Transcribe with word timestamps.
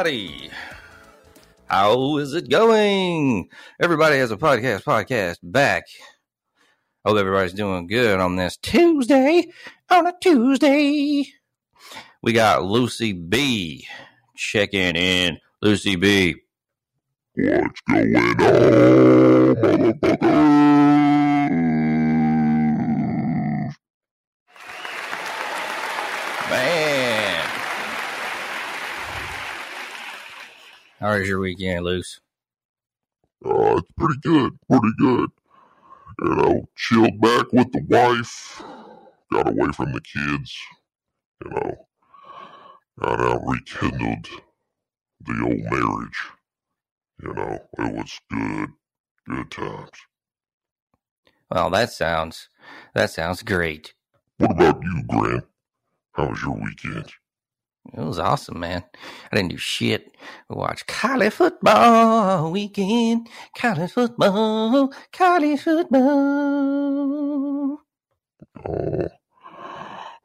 Everybody. 0.00 0.50
How 1.66 2.16
is 2.16 2.32
it 2.32 2.48
going? 2.48 3.50
Everybody 3.78 4.16
has 4.16 4.30
a 4.30 4.38
podcast, 4.38 4.82
podcast 4.82 5.36
back. 5.42 5.84
Hope 7.04 7.18
everybody's 7.18 7.52
doing 7.52 7.86
good 7.86 8.18
on 8.18 8.36
this 8.36 8.56
Tuesday, 8.56 9.48
on 9.90 10.06
a 10.06 10.14
Tuesday. 10.18 11.26
We 12.22 12.32
got 12.32 12.64
Lucy 12.64 13.12
B 13.12 13.86
checking 14.36 14.96
in. 14.96 15.38
Lucy 15.60 15.96
B. 15.96 16.36
What's 17.34 17.80
going 17.86 18.16
on? 18.40 19.54
Man. 26.48 27.00
How 31.00 31.16
was 31.16 31.26
your 31.26 31.40
weekend, 31.40 31.86
Luce? 31.86 32.20
Uh, 33.42 33.78
it's 33.78 33.90
pretty 33.96 34.20
good, 34.20 34.58
pretty 34.68 34.92
good. 34.98 35.30
You 36.22 36.34
know, 36.36 36.68
chilled 36.76 37.18
back 37.20 37.50
with 37.52 37.72
the 37.72 37.82
wife, 37.88 38.62
got 39.32 39.48
away 39.48 39.72
from 39.72 39.92
the 39.92 40.00
kids, 40.02 40.54
you 41.42 41.50
know, 41.52 41.86
got 43.00 43.20
out, 43.20 43.40
rekindled 43.46 44.28
the 45.22 45.42
old 45.42 45.72
marriage. 45.72 46.20
You 47.22 47.32
know, 47.34 47.58
it 47.78 47.94
was 47.94 48.20
good, 48.30 48.68
good 49.26 49.50
times. 49.50 49.90
Well, 51.50 51.70
that 51.70 51.92
sounds 51.92 52.50
that 52.94 53.10
sounds 53.10 53.42
great. 53.42 53.94
What 54.36 54.52
about 54.52 54.82
you, 54.82 55.02
Grant? 55.08 55.44
How 56.12 56.28
was 56.28 56.42
your 56.42 56.56
weekend? 56.56 57.10
It 57.86 58.00
was 58.00 58.18
awesome, 58.18 58.60
man. 58.60 58.84
I 59.32 59.36
didn't 59.36 59.50
do 59.50 59.56
shit. 59.56 60.14
We 60.48 60.56
watched 60.56 60.86
college 60.86 61.32
football 61.32 62.50
weekend. 62.52 63.28
College 63.56 63.92
football. 63.92 64.92
College 65.12 65.60
football. 65.60 66.00
Oh, 68.66 69.08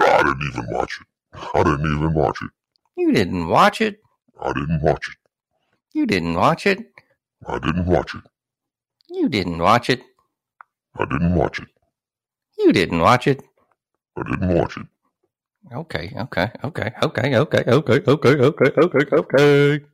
I 0.07 0.23
didn't 0.23 0.43
even 0.47 0.65
watch 0.71 1.01
it. 1.01 1.07
I 1.53 1.63
didn't 1.63 1.97
even 1.97 2.13
watch 2.13 2.37
it. 2.41 2.51
You 2.95 3.11
didn't 3.11 3.47
watch 3.49 3.81
it. 3.81 3.99
I 4.39 4.53
didn't 4.53 4.81
watch 4.81 5.09
it. 5.09 5.17
You 5.93 6.05
didn't 6.05 6.35
watch 6.35 6.65
it. 6.67 6.79
I 7.47 7.59
didn't 7.59 7.85
watch 7.87 8.15
it. 8.15 8.21
You 9.09 9.29
didn't 9.29 9.59
watch 9.59 9.89
it. 9.89 10.01
I 10.97 11.05
didn't 11.05 11.35
watch 11.35 11.59
it. 11.59 11.67
You 12.57 12.71
didn't 12.71 12.99
watch 12.99 13.27
it. 13.27 13.43
I 14.17 14.23
didn't 14.23 14.53
watch 14.53 14.77
it. 14.77 14.87
Okay, 15.73 16.13
okay, 16.15 16.51
okay, 16.63 16.93
okay, 17.03 17.35
okay, 17.37 17.63
okay, 17.67 18.03
okay, 18.07 18.35
okay, 18.39 18.71
okay, 18.77 19.15
okay. 19.15 19.85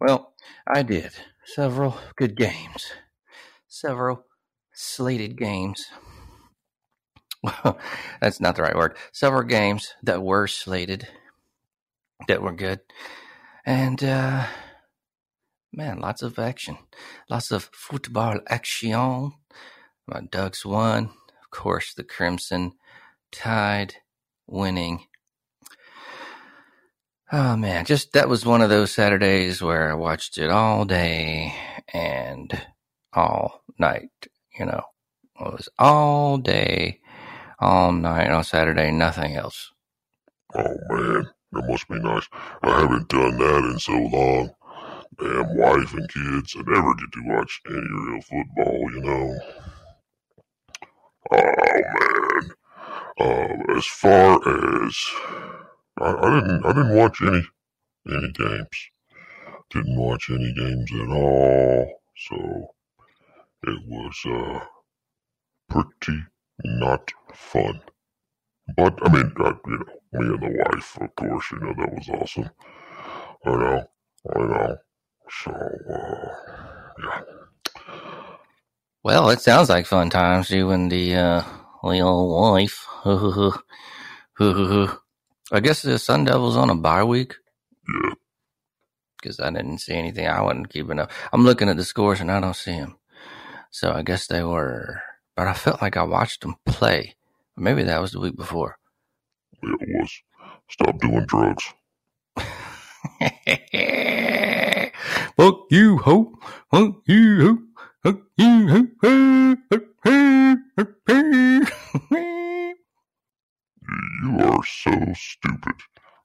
Well, 0.00 0.34
I 0.66 0.82
did 0.82 1.12
several 1.44 1.96
good 2.16 2.36
games, 2.36 2.92
several 3.68 4.24
slated 4.72 5.36
games. 5.38 5.86
Well, 7.42 7.78
that's 8.20 8.40
not 8.40 8.56
the 8.56 8.62
right 8.62 8.76
word. 8.76 8.96
Several 9.12 9.44
games 9.44 9.94
that 10.02 10.22
were 10.22 10.46
slated 10.46 11.08
that 12.26 12.42
were 12.42 12.52
good. 12.52 12.80
And, 13.64 14.02
uh, 14.02 14.46
man, 15.72 16.00
lots 16.00 16.22
of 16.22 16.38
action, 16.38 16.78
lots 17.30 17.50
of 17.50 17.70
football 17.72 18.40
action. 18.48 19.32
My 20.06 20.20
Ducks 20.30 20.64
won. 20.64 21.06
Of 21.06 21.50
course, 21.50 21.94
the 21.94 22.04
Crimson 22.04 22.72
Tide 23.32 23.94
winning. 24.46 25.06
Oh 27.32 27.56
man, 27.56 27.84
just 27.84 28.12
that 28.14 28.28
was 28.28 28.46
one 28.46 28.62
of 28.62 28.70
those 28.70 28.92
Saturdays 28.92 29.60
where 29.62 29.90
I 29.90 29.94
watched 29.94 30.38
it 30.38 30.50
all 30.50 30.86
day 30.86 31.54
and 31.92 32.50
all 33.12 33.64
night. 33.78 34.10
You 34.58 34.66
know, 34.66 34.82
it 35.40 35.52
was 35.52 35.68
all 35.78 36.38
day, 36.38 37.00
all 37.60 37.92
night 37.92 38.30
on 38.30 38.44
Saturday, 38.44 38.90
nothing 38.92 39.36
else. 39.36 39.72
Oh 40.54 40.76
man, 40.90 41.28
that 41.52 41.68
must 41.68 41.88
be 41.88 42.00
nice. 42.00 42.28
I 42.62 42.80
haven't 42.80 43.08
done 43.08 43.38
that 43.38 43.70
in 43.72 43.78
so 43.78 43.92
long. 43.92 44.50
Damn 45.16 45.56
wife 45.56 45.94
and 45.94 46.08
kids. 46.08 46.56
I 46.56 46.62
never 46.70 46.94
get 46.94 47.12
to 47.12 47.22
watch 47.26 47.60
any 47.68 47.76
real 47.76 48.20
football, 48.22 48.92
you 48.92 49.00
know. 49.00 49.38
Oh 51.32 51.54
man. 51.76 52.50
Uh, 53.20 53.76
as 53.76 53.86
far 53.86 54.36
as 54.86 54.96
I, 56.00 56.12
I 56.12 56.40
didn't, 56.40 56.66
I 56.66 56.72
didn't 56.72 56.96
watch 56.96 57.20
any 57.22 57.42
any 58.08 58.32
games. 58.32 58.90
Didn't 59.70 59.96
watch 59.98 60.30
any 60.30 60.52
games 60.54 60.90
at 60.92 61.08
all. 61.08 62.00
So 62.16 62.68
it 63.64 63.82
was 63.86 64.16
uh 64.26 64.64
pretty 65.68 66.22
not 66.64 67.12
fun. 67.34 67.80
But 68.76 68.98
I 69.02 69.12
mean, 69.12 69.32
uh, 69.40 69.54
you 69.66 69.78
know, 69.78 69.84
me 70.12 70.34
and 70.34 70.42
the 70.42 70.64
wife, 70.64 70.98
of 71.00 71.14
course, 71.16 71.50
you 71.52 71.58
know 71.60 71.74
that 71.76 71.92
was 71.94 72.08
awesome. 72.10 72.50
I 73.44 73.50
know, 73.50 73.84
I 74.34 74.38
know. 74.38 74.76
So 75.30 75.52
uh, 75.52 76.34
yeah. 77.04 77.20
Well, 79.04 79.30
it 79.30 79.40
sounds 79.40 79.70
like 79.70 79.86
fun 79.86 80.10
times, 80.10 80.50
you 80.50 80.70
and 80.70 80.92
the 80.92 81.14
uh, 81.16 81.42
little 81.82 82.52
wife. 82.52 82.86
I 85.52 85.60
guess 85.62 85.82
the 85.82 85.98
Sun 85.98 86.24
Devils 86.26 86.56
on 86.56 86.70
a 86.70 86.76
bye 86.76 87.04
week 87.04 87.36
Yeah, 87.88 88.14
because 89.20 89.40
I 89.40 89.50
didn't 89.50 89.78
see 89.78 89.94
anything. 89.94 90.26
I 90.28 90.42
wasn't 90.42 90.70
keeping 90.70 90.98
up. 91.00 91.10
I'm 91.32 91.44
looking 91.44 91.68
at 91.68 91.76
the 91.78 91.84
scores 91.84 92.20
and 92.20 92.30
I 92.32 92.40
don't 92.40 92.56
see 92.56 92.72
them. 92.72 92.98
So 93.70 93.92
I 93.92 94.02
guess 94.02 94.26
they 94.28 94.42
were, 94.44 95.02
but 95.36 95.48
I 95.48 95.54
felt 95.54 95.82
like 95.82 95.96
I 95.96 96.04
watched 96.04 96.42
them 96.42 96.56
play. 96.66 97.16
Maybe 97.56 97.84
that 97.84 98.00
was 98.02 98.12
the 98.12 98.20
week 98.20 98.36
before. 98.36 98.78
it 99.62 99.88
was. 100.00 100.22
Stop 100.70 101.00
doing 101.00 101.26
drugs. 101.26 101.64
Fuck 105.38 105.66
you, 105.70 105.98
ho! 105.98 106.36
Fuck 106.68 106.96
you, 107.06 107.40
ho! 107.40 107.58
Fuck 108.02 108.22
you, 108.36 108.68
ho! 108.68 108.88
Fuck 109.70 109.84
you, 110.04 111.64
ho! 112.10 112.74
You 114.24 114.40
are 114.40 114.64
so 114.64 114.90
stupid. 115.14 115.76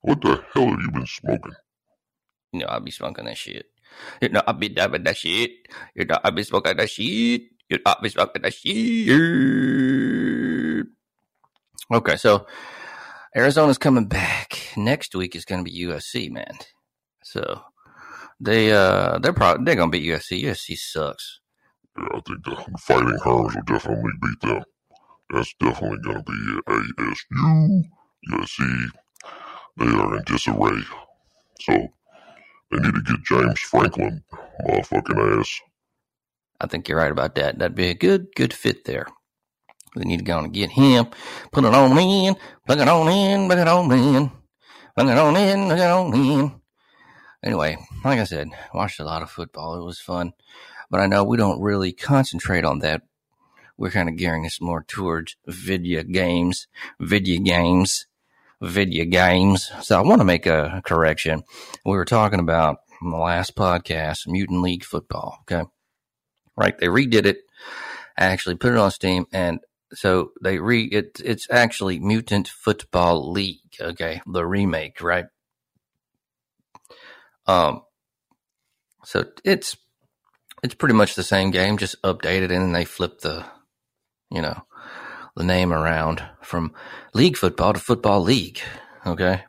What 0.02 0.20
the 0.22 0.44
hell 0.52 0.70
have 0.70 0.82
you 0.82 0.90
been 0.90 1.06
smoking? 1.06 1.54
You 2.54 2.62
know, 2.62 2.66
I 2.70 2.80
be 2.80 2.90
smoking 2.90 3.26
that 3.26 3.38
shit. 3.38 3.68
You 4.20 4.30
know, 4.30 4.42
I 4.48 4.52
be 4.54 4.70
dabbing 4.70 5.04
that 5.04 5.18
shit. 5.18 5.52
You 5.94 6.06
know, 6.06 6.18
I 6.24 6.32
be 6.32 6.42
smoking 6.42 6.78
that 6.78 6.90
shit. 6.90 7.44
You 7.70 7.78
know, 7.78 7.82
I 7.86 7.96
be 8.02 8.10
smoking 8.10 8.42
that 8.42 8.54
shit. 8.56 9.10
Okay, 11.94 12.16
so 12.16 12.48
Arizona's 13.36 13.78
coming 13.78 14.08
back. 14.08 14.72
Next 14.76 15.14
week 15.14 15.36
is 15.36 15.46
going 15.46 15.64
to 15.64 15.72
be 15.72 15.84
USC, 15.86 16.32
man. 16.32 16.58
So 17.24 17.62
they 18.44 18.72
uh 18.72 19.20
they're 19.20 19.34
probably 19.34 19.66
they're 19.66 19.76
going 19.76 19.92
to 19.92 19.98
beat 19.98 20.08
USC. 20.10 20.44
USC 20.44 20.78
sucks. 20.78 21.40
Yeah, 21.98 22.08
I 22.14 22.22
think 22.28 22.44
the 22.44 22.56
Fighting 22.80 23.20
Herms 23.20 23.56
will 23.56 23.64
definitely 23.66 24.12
beat 24.22 24.42
them. 24.42 24.64
That's 25.30 25.54
definitely 25.60 26.00
going 26.04 26.24
to 26.24 26.24
be 26.24 26.62
ASU. 26.68 27.84
USC, 28.32 28.90
they 29.78 29.86
are 29.86 30.18
in 30.18 30.24
disarray. 30.26 30.82
So 31.62 31.74
they 32.72 32.78
need 32.80 32.96
to 32.96 33.02
get 33.02 33.24
James 33.24 33.60
Franklin, 33.60 34.24
motherfucking 34.68 35.40
ass. 35.40 35.60
I 36.60 36.68
think 36.68 36.88
you're 36.88 36.98
right 36.98 37.12
about 37.12 37.36
that. 37.36 37.60
That'd 37.60 37.76
be 37.76 37.90
a 37.90 37.94
good 37.94 38.28
good 38.36 38.54
fit 38.54 38.86
there. 38.86 39.08
They 39.96 40.06
need 40.06 40.18
to 40.18 40.24
go 40.26 40.40
and 40.40 40.54
get 40.54 40.72
him, 40.72 41.08
put 41.52 41.66
it 41.66 41.74
on 41.74 41.98
in, 41.98 42.36
plug 42.66 42.80
it 42.80 42.88
on 42.88 43.08
in, 43.10 43.48
plug 43.48 43.60
it 43.60 43.68
on 43.68 43.92
in, 43.92 44.32
plug 44.96 45.08
it 45.08 45.18
on 45.18 45.36
in, 45.38 45.66
plug 45.68 45.80
it 45.80 45.84
on 45.84 46.14
in. 46.16 46.63
Anyway, 47.44 47.78
like 48.06 48.20
I 48.20 48.24
said, 48.24 48.50
watched 48.74 49.02
a 49.02 49.04
lot 49.04 49.22
of 49.22 49.30
football. 49.30 49.76
It 49.76 49.84
was 49.84 50.00
fun, 50.00 50.32
but 50.90 51.02
I 51.02 51.08
know 51.08 51.26
we 51.26 51.36
don't 51.36 51.62
really 51.62 51.92
concentrate 51.92 52.64
on 52.64 52.80
that. 52.80 53.02
We're 53.76 53.92
kind 53.92 54.08
of 54.08 54.16
gearing 54.16 54.46
us 54.46 54.62
more 54.62 54.86
towards 54.88 55.36
video 55.46 56.04
games, 56.04 56.68
video 57.02 57.42
games, 57.42 58.06
video 58.62 59.04
games. 59.06 59.72
So 59.82 59.98
I 59.98 60.04
want 60.04 60.22
to 60.22 60.26
make 60.26 60.46
a 60.46 60.82
correction. 60.86 61.44
We 61.86 61.94
were 61.94 62.06
talking 62.06 62.40
about 62.40 62.78
in 63.02 63.10
the 63.10 63.18
last 63.18 63.56
podcast, 63.56 64.28
Mutant 64.28 64.62
League 64.62 64.86
football. 64.86 65.40
Okay, 65.42 65.68
right? 66.56 66.78
They 66.78 66.88
redid 66.88 67.26
it, 67.26 67.40
actually 68.18 68.56
put 68.56 68.72
it 68.72 68.78
on 68.78 68.92
Steam, 68.92 69.26
and 69.34 69.60
so 69.94 70.32
they 70.42 70.60
re 70.60 70.86
it. 70.86 71.20
It's 71.24 71.48
actually 71.50 72.00
Mutant 72.00 72.48
Football 72.48 73.32
League. 73.32 73.60
Okay, 73.82 74.22
the 74.26 74.46
remake, 74.46 75.02
right? 75.02 75.26
Um, 77.48 77.84
so 79.04 79.26
it's 79.44 79.78
it's 80.64 80.76
pretty 80.76 80.96
much 80.96 81.16
the 81.16 81.24
same 81.24 81.52
game, 81.52 81.78
just 81.78 82.02
updated, 82.04 82.44
and 82.46 82.52
then 82.52 82.72
they 82.72 82.86
flip 82.86 83.20
the, 83.20 83.46
you 84.32 84.42
know, 84.42 84.64
the 85.36 85.44
name 85.44 85.74
around 85.74 86.24
from 86.42 86.74
league 87.14 87.38
football 87.38 87.74
to 87.74 87.80
football 87.80 88.22
league. 88.22 88.62
Okay, 89.06 89.44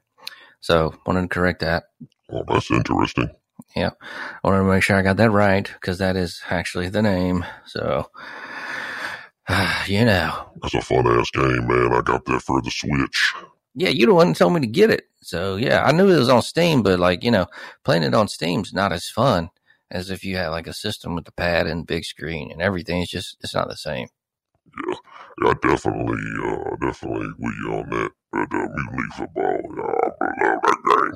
so 0.61 0.95
wanted 1.07 1.23
to 1.23 1.29
correct 1.29 1.61
that. 1.61 1.85
Well, 2.29 2.45
that's 2.49 2.71
interesting. 2.71 3.31
Yeah, 3.77 3.91
I 4.43 4.49
wanted 4.49 4.59
to 4.59 4.65
make 4.65 4.83
sure 4.83 4.97
I 4.97 5.03
got 5.03 5.17
that 5.19 5.31
right 5.31 5.71
because 5.73 5.99
that 5.99 6.17
is 6.17 6.43
actually 6.51 6.89
the 6.89 7.03
name. 7.03 7.45
So, 7.67 8.11
you 9.87 10.05
know, 10.05 10.51
That's 10.63 10.75
a 10.75 10.81
fun 10.81 11.07
ass 11.07 11.31
game, 11.31 11.69
man. 11.69 11.93
I 11.93 12.01
got 12.01 12.25
that 12.25 12.43
for 12.43 12.61
the 12.63 12.71
Switch. 12.71 13.35
Yeah, 13.75 13.89
you 13.91 14.07
the 14.07 14.15
one 14.15 14.35
told 14.35 14.55
me 14.55 14.61
to 14.61 14.67
get 14.67 14.91
it. 14.91 15.05
So 15.23 15.57
yeah, 15.57 15.83
I 15.85 15.93
knew 15.93 16.09
it 16.09 16.19
was 16.19 16.29
on 16.29 16.43
Steam, 16.43 16.83
but 16.83 16.99
like 16.99 17.25
you 17.25 17.31
know, 17.31 17.47
playing 17.85 18.03
it 18.05 18.15
on 18.15 18.29
Steam's 18.29 18.73
not 18.73 18.93
as 18.93 19.09
fun 19.09 19.51
as 19.91 20.11
if 20.11 20.25
you 20.25 20.37
had 20.37 20.49
like 20.49 20.67
a 20.67 20.73
system 20.73 21.15
with 21.15 21.25
the 21.25 21.33
pad 21.33 21.67
and 21.67 21.87
big 21.87 22.05
screen 22.05 22.51
and 22.51 22.63
everything. 22.63 23.03
It's 23.03 23.11
just 23.11 23.37
it's 23.41 23.55
not 23.55 23.69
the 23.69 23.77
same. 23.77 24.09
Yeah, 24.89 24.95
yeah, 25.43 25.51
I 25.51 25.55
definitely, 25.69 26.23
uh, 26.45 26.77
definitely 26.81 27.29
with 27.39 27.55
you 27.63 27.73
on 27.73 27.91
that. 27.91 28.11
But 28.33 28.53
uh, 28.53 28.67
League 28.97 29.13
Football, 29.17 29.61
yeah, 29.77 30.11
I 30.21 30.45
love 30.45 30.61
that 30.63 30.79
game. 30.89 31.15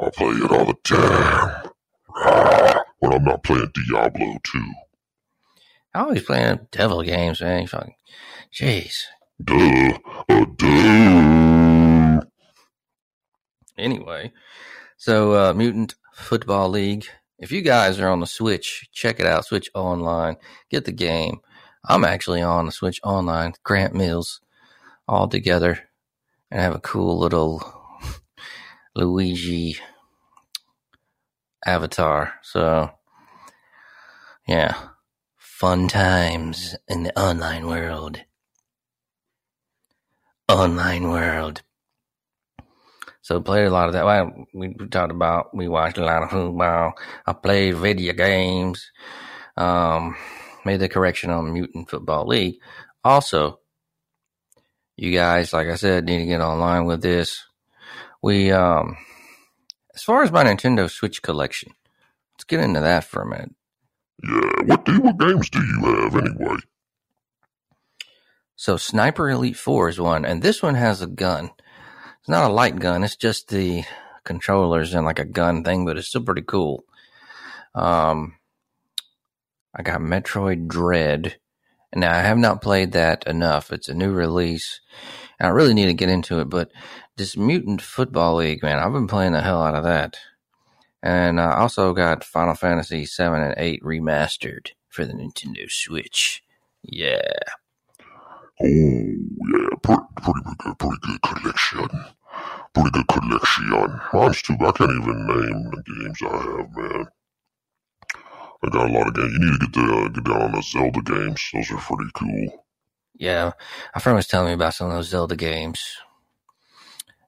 I 0.00 0.10
play 0.10 0.28
it 0.28 0.50
all 0.50 0.64
the 0.64 0.74
time. 0.84 1.70
Ah, 2.16 2.82
when 3.00 3.12
I'm 3.12 3.24
not 3.24 3.42
playing 3.42 3.70
Diablo 3.74 4.38
2. 4.44 4.62
I 5.94 6.00
always 6.00 6.22
playing 6.22 6.68
devil 6.70 7.02
games, 7.02 7.40
man. 7.42 7.66
Fucking, 7.66 7.94
jeez. 8.52 9.02
Duh, 9.42 9.98
uh, 10.28 10.44
duh. 10.56 11.19
Anyway, 13.80 14.32
So, 14.96 15.32
uh, 15.34 15.54
Mutant 15.54 15.94
Football 16.14 16.68
League. 16.68 17.06
If 17.38 17.50
you 17.50 17.62
guys 17.62 17.98
are 17.98 18.08
on 18.08 18.20
the 18.20 18.26
Switch, 18.26 18.88
check 18.92 19.18
it 19.18 19.26
out. 19.26 19.46
Switch 19.46 19.70
Online. 19.74 20.36
Get 20.70 20.84
the 20.84 20.92
game. 20.92 21.40
I'm 21.88 22.04
actually 22.04 22.42
on 22.42 22.66
the 22.66 22.72
Switch 22.72 23.00
Online. 23.02 23.54
Grant 23.64 23.94
Mills 23.94 24.40
all 25.08 25.26
together 25.26 25.90
and 26.50 26.60
I 26.60 26.64
have 26.64 26.74
a 26.74 26.80
cool 26.80 27.18
little 27.18 27.62
Luigi 28.94 29.78
avatar. 31.64 32.34
So, 32.42 32.90
yeah, 34.46 34.74
fun 35.36 35.88
times 35.88 36.76
in 36.88 37.04
the 37.04 37.18
online 37.18 37.66
world. 37.66 38.20
Online 40.48 41.08
world. 41.08 41.62
So 43.22 43.40
played 43.40 43.66
a 43.66 43.70
lot 43.70 43.88
of 43.88 43.92
that. 43.92 44.04
Well, 44.06 44.46
we 44.54 44.74
talked 44.90 45.12
about 45.12 45.54
we 45.54 45.68
watched 45.68 45.98
a 45.98 46.04
lot 46.04 46.22
of 46.22 46.30
football. 46.30 46.94
I 47.26 47.32
played 47.32 47.76
video 47.76 48.12
games. 48.12 48.90
Um, 49.56 50.16
made 50.64 50.80
the 50.80 50.88
correction 50.88 51.30
on 51.30 51.52
Mutant 51.52 51.90
Football 51.90 52.26
League. 52.26 52.56
Also, 53.04 53.60
you 54.96 55.12
guys, 55.12 55.52
like 55.52 55.68
I 55.68 55.76
said, 55.76 56.04
need 56.04 56.18
to 56.18 56.26
get 56.26 56.40
online 56.40 56.84
with 56.84 57.02
this. 57.02 57.42
We, 58.22 58.50
um, 58.52 58.96
as 59.94 60.02
far 60.02 60.22
as 60.22 60.30
my 60.30 60.44
Nintendo 60.44 60.90
Switch 60.90 61.22
collection, 61.22 61.72
let's 62.34 62.44
get 62.44 62.60
into 62.60 62.80
that 62.80 63.04
for 63.04 63.22
a 63.22 63.26
minute. 63.26 63.54
Yeah, 64.22 64.62
what 64.64 64.84
do 64.84 65.00
what 65.00 65.18
games 65.18 65.48
do 65.48 65.58
you 65.58 65.80
have 65.84 66.16
anyway? 66.16 66.56
So, 68.56 68.76
Sniper 68.76 69.30
Elite 69.30 69.56
4 69.56 69.88
is 69.88 69.98
one, 69.98 70.26
and 70.26 70.42
this 70.42 70.62
one 70.62 70.74
has 70.74 71.00
a 71.00 71.06
gun. 71.06 71.50
It's 72.20 72.28
not 72.28 72.50
a 72.50 72.52
light 72.52 72.78
gun, 72.78 73.02
it's 73.02 73.16
just 73.16 73.48
the 73.48 73.84
controllers 74.24 74.94
and 74.94 75.06
like 75.06 75.18
a 75.18 75.24
gun 75.24 75.64
thing, 75.64 75.84
but 75.84 75.96
it's 75.96 76.08
still 76.08 76.22
pretty 76.22 76.42
cool. 76.42 76.84
Um, 77.74 78.36
I 79.74 79.82
got 79.82 80.00
Metroid 80.00 80.68
Dread. 80.68 81.36
Now 81.94 82.12
I 82.12 82.20
have 82.20 82.38
not 82.38 82.62
played 82.62 82.92
that 82.92 83.26
enough. 83.26 83.72
It's 83.72 83.88
a 83.88 83.94
new 83.94 84.12
release. 84.12 84.80
And 85.38 85.46
I 85.46 85.50
really 85.50 85.74
need 85.74 85.86
to 85.86 85.94
get 85.94 86.10
into 86.10 86.40
it, 86.40 86.50
but 86.50 86.70
this 87.16 87.36
Mutant 87.36 87.80
Football 87.80 88.36
League, 88.36 88.62
man, 88.62 88.78
I've 88.78 88.92
been 88.92 89.08
playing 89.08 89.32
the 89.32 89.40
hell 89.40 89.62
out 89.62 89.74
of 89.74 89.84
that. 89.84 90.18
And 91.02 91.40
I 91.40 91.56
also 91.56 91.94
got 91.94 92.24
Final 92.24 92.54
Fantasy 92.54 93.06
7 93.06 93.40
and 93.42 93.54
8 93.56 93.82
remastered 93.82 94.72
for 94.88 95.06
the 95.06 95.14
Nintendo 95.14 95.70
Switch. 95.70 96.44
Yeah. 96.82 97.38
Oh, 98.62 98.66
yeah, 98.66 99.76
pretty, 99.82 100.02
pretty 100.22 100.40
good, 100.58 100.78
pretty 100.78 100.96
good 101.02 101.22
collection. 101.22 101.88
Pretty 102.74 102.90
good 102.90 103.08
collection. 103.08 104.00
Mine's 104.12 104.42
too, 104.42 104.54
I 104.60 104.72
can't 104.72 104.90
even 104.90 105.26
name 105.26 105.70
the 105.70 105.82
games 105.86 106.18
I 106.22 106.36
have, 106.36 106.76
man. 106.76 107.06
I 108.62 108.68
got 108.68 108.90
a 108.90 108.92
lot 108.92 109.08
of 109.08 109.14
games. 109.14 109.32
You 109.32 109.38
need 109.40 109.60
to 109.60 109.66
get 109.66 109.72
the, 109.72 109.80
uh, 109.80 110.08
get 110.08 110.24
down 110.24 110.42
on 110.42 110.52
the 110.52 110.62
Zelda 110.62 111.00
games. 111.02 111.50
Those 111.54 111.70
are 111.70 111.76
pretty 111.78 112.10
cool. 112.14 112.64
Yeah, 113.14 113.52
a 113.94 114.00
friend 114.00 114.16
was 114.16 114.26
telling 114.26 114.48
me 114.48 114.54
about 114.54 114.74
some 114.74 114.88
of 114.88 114.94
those 114.94 115.08
Zelda 115.08 115.36
games. 115.36 115.82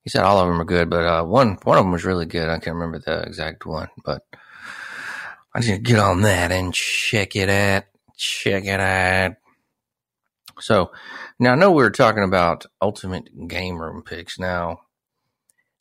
He 0.04 0.10
said 0.10 0.22
all 0.24 0.38
of 0.38 0.48
them 0.48 0.60
are 0.60 0.64
good, 0.64 0.90
but 0.90 1.04
uh, 1.04 1.24
one 1.24 1.58
one 1.62 1.78
of 1.78 1.84
them 1.84 1.92
was 1.92 2.04
really 2.04 2.26
good. 2.26 2.48
I 2.48 2.58
can't 2.58 2.74
remember 2.74 2.98
the 2.98 3.22
exact 3.22 3.66
one, 3.66 3.88
but 4.04 4.22
I 5.54 5.60
need 5.60 5.66
to 5.66 5.78
get 5.78 5.98
on 5.98 6.22
that 6.22 6.50
and 6.50 6.74
check 6.74 7.36
it 7.36 7.48
out. 7.48 7.84
Check 8.16 8.64
it 8.64 8.80
out. 8.80 9.36
So 10.60 10.90
now 11.38 11.52
I 11.52 11.56
know 11.56 11.70
we 11.70 11.82
were 11.82 11.90
talking 11.90 12.24
about 12.24 12.66
ultimate 12.80 13.48
game 13.48 13.78
room 13.78 14.02
picks. 14.02 14.38
Now 14.38 14.80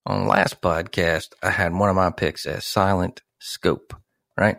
on 0.05 0.23
the 0.23 0.29
last 0.29 0.61
podcast, 0.61 1.29
I 1.43 1.51
had 1.51 1.73
one 1.73 1.89
of 1.89 1.95
my 1.95 2.11
picks 2.11 2.45
as 2.45 2.65
Silent 2.65 3.21
Scope, 3.39 3.93
right? 4.37 4.57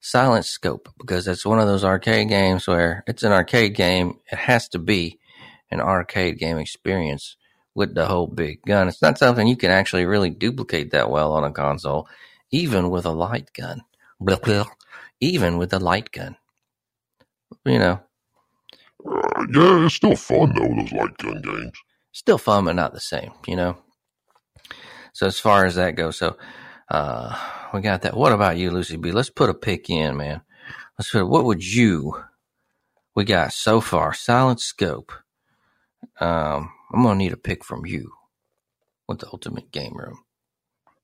Silent 0.00 0.46
Scope 0.46 0.88
because 0.98 1.26
that's 1.26 1.44
one 1.44 1.60
of 1.60 1.66
those 1.66 1.84
arcade 1.84 2.28
games 2.28 2.66
where 2.66 3.04
it's 3.06 3.22
an 3.22 3.32
arcade 3.32 3.74
game. 3.74 4.18
It 4.30 4.38
has 4.38 4.68
to 4.70 4.78
be 4.78 5.18
an 5.70 5.80
arcade 5.80 6.38
game 6.38 6.58
experience 6.58 7.36
with 7.74 7.94
the 7.94 8.06
whole 8.06 8.26
big 8.26 8.62
gun. 8.66 8.88
It's 8.88 9.02
not 9.02 9.18
something 9.18 9.46
you 9.46 9.56
can 9.56 9.70
actually 9.70 10.06
really 10.06 10.30
duplicate 10.30 10.92
that 10.92 11.10
well 11.10 11.32
on 11.32 11.44
a 11.44 11.52
console, 11.52 12.08
even 12.50 12.90
with 12.90 13.04
a 13.04 13.12
light 13.12 13.52
gun. 13.52 13.82
Blah, 14.18 14.36
blah, 14.42 14.66
even 15.20 15.58
with 15.58 15.72
a 15.72 15.78
light 15.78 16.10
gun. 16.10 16.36
You 17.64 17.78
know. 17.78 18.00
Uh, 19.06 19.46
yeah, 19.52 19.86
it's 19.86 19.94
still 19.96 20.16
fun 20.16 20.54
though, 20.54 20.68
those 20.68 20.92
light 20.92 21.16
gun 21.18 21.42
games. 21.42 21.78
Still 22.12 22.38
fun, 22.38 22.64
but 22.64 22.76
not 22.76 22.92
the 22.92 23.00
same, 23.00 23.32
you 23.46 23.56
know. 23.56 23.78
So 25.12 25.26
as 25.26 25.38
far 25.38 25.64
as 25.64 25.76
that 25.76 25.96
goes, 25.96 26.18
so 26.18 26.36
uh, 26.90 27.36
we 27.72 27.80
got 27.80 28.02
that. 28.02 28.16
What 28.16 28.32
about 28.32 28.56
you, 28.56 28.70
Lucy 28.70 28.96
B? 28.96 29.12
Let's 29.12 29.30
put 29.30 29.50
a 29.50 29.54
pick 29.54 29.90
in, 29.90 30.16
man. 30.16 30.42
Let's 30.98 31.10
put. 31.10 31.28
What 31.28 31.44
would 31.44 31.64
you? 31.64 32.22
We 33.14 33.24
got 33.24 33.52
so 33.52 33.80
far. 33.80 34.14
Silent 34.14 34.60
Scope. 34.60 35.12
Um, 36.20 36.70
I'm 36.92 37.02
gonna 37.02 37.16
need 37.16 37.32
a 37.32 37.36
pick 37.36 37.64
from 37.64 37.86
you. 37.86 38.12
With 39.08 39.20
the 39.20 39.28
Ultimate 39.32 39.72
Game 39.72 39.96
Room? 39.96 40.20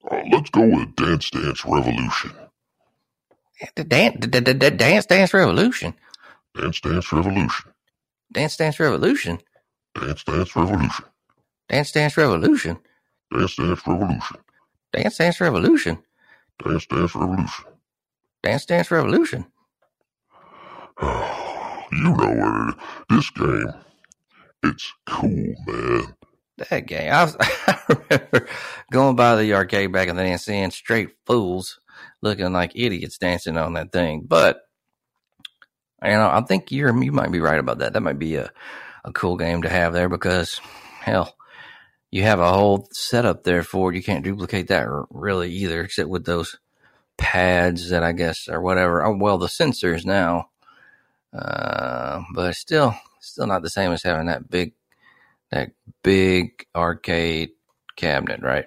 Uh, 0.08 0.22
let's 0.30 0.50
go 0.50 0.62
with 0.62 0.94
Dance 0.94 1.30
Dance 1.30 1.64
Revolution. 1.64 2.32
The 3.74 3.84
dance, 3.84 4.16
the, 4.20 4.40
the, 4.40 4.54
the 4.54 4.70
Dance 4.70 5.06
Dance 5.06 5.34
Revolution. 5.34 5.94
Dance 6.54 6.80
Dance 6.80 7.12
Revolution. 7.12 7.72
Dance 8.32 8.56
Dance 8.56 8.80
Revolution. 8.80 9.38
Dance 9.94 10.24
Dance 10.24 10.56
Revolution. 10.56 11.04
Dance 11.68 11.92
Dance 11.92 12.16
Revolution. 12.16 12.78
Dance 13.32 13.56
Dance 13.56 13.86
Revolution. 13.86 14.38
Dance 14.92 15.16
Dance 15.16 15.40
Revolution. 15.40 15.98
Dance 16.62 16.86
Dance 16.86 17.14
Revolution. 17.14 17.64
Dance 18.42 18.66
Dance 18.66 18.90
Revolution. 18.90 19.46
you 21.02 21.08
know 21.92 22.12
what 22.12 22.28
it 22.28 22.74
is. 23.14 23.16
This 23.16 23.30
game, 23.30 23.72
it's 24.62 24.92
cool, 25.06 25.54
man. 25.66 26.14
That 26.70 26.86
game. 26.86 27.12
I, 27.12 27.24
was, 27.24 27.36
I 27.40 27.78
remember 27.88 28.48
going 28.90 29.16
by 29.16 29.36
the 29.36 29.54
arcade 29.54 29.92
back 29.92 30.08
in 30.08 30.16
the 30.16 30.22
day 30.22 30.32
and 30.32 30.40
seeing 30.40 30.70
straight 30.70 31.10
fools 31.26 31.80
looking 32.22 32.52
like 32.52 32.72
idiots 32.74 33.18
dancing 33.18 33.56
on 33.58 33.74
that 33.74 33.92
thing. 33.92 34.24
But 34.26 34.62
you 36.02 36.10
know, 36.10 36.28
I 36.28 36.42
think 36.42 36.70
you're 36.70 37.02
you 37.02 37.12
might 37.12 37.32
be 37.32 37.40
right 37.40 37.58
about 37.58 37.78
that. 37.78 37.92
That 37.94 38.02
might 38.02 38.18
be 38.18 38.36
a, 38.36 38.50
a 39.04 39.12
cool 39.12 39.36
game 39.36 39.62
to 39.62 39.68
have 39.68 39.92
there 39.92 40.08
because 40.08 40.60
hell, 41.00 41.36
you 42.10 42.22
have 42.22 42.40
a 42.40 42.52
whole 42.52 42.88
setup 42.92 43.44
there 43.44 43.62
for 43.62 43.92
it. 43.92 43.96
You 43.96 44.02
can't 44.02 44.24
duplicate 44.24 44.68
that 44.68 44.88
really 45.10 45.50
either, 45.52 45.82
except 45.82 46.08
with 46.08 46.24
those 46.24 46.58
pads 47.16 47.90
that 47.90 48.02
I 48.02 48.12
guess 48.12 48.48
or 48.48 48.60
whatever. 48.60 49.04
Oh, 49.04 49.16
well, 49.16 49.38
the 49.38 49.46
sensors 49.46 50.04
now, 50.04 50.50
uh, 51.32 52.22
but 52.34 52.54
still, 52.54 52.94
still 53.20 53.46
not 53.46 53.62
the 53.62 53.70
same 53.70 53.92
as 53.92 54.02
having 54.02 54.26
that 54.26 54.50
big, 54.50 54.74
that 55.50 55.70
big 56.02 56.66
arcade 56.74 57.50
cabinet, 57.96 58.42
right? 58.42 58.66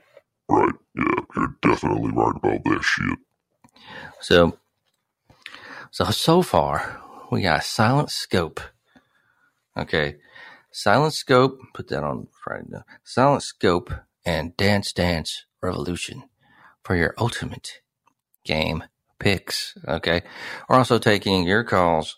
Right. 0.50 0.74
Yeah, 0.96 1.24
you're 1.36 1.56
definitely 1.62 2.12
right 2.12 2.36
about 2.36 2.64
that 2.64 2.84
shit. 2.84 3.20
So, 4.20 4.58
so 5.92 6.06
so 6.06 6.42
far 6.42 7.02
we 7.32 7.42
got 7.42 7.64
Silent 7.64 8.10
Scope. 8.10 8.60
Okay, 9.78 10.18
Silent 10.72 11.14
Scope, 11.14 11.60
put 11.74 11.88
that 11.90 12.04
on 12.04 12.28
Friday. 12.44 12.66
Now. 12.70 12.84
Silent 13.04 13.44
Scope 13.44 13.92
and 14.26 14.56
Dance 14.58 14.94
Dance 14.94 15.46
Revolution 15.62 16.24
for 16.84 16.96
your 16.96 17.14
ultimate 17.18 17.82
game 18.44 18.84
picks. 19.20 19.78
Okay, 19.88 20.22
we're 20.68 20.78
also 20.78 20.98
taking 21.00 21.48
your 21.48 21.64
calls, 21.64 22.18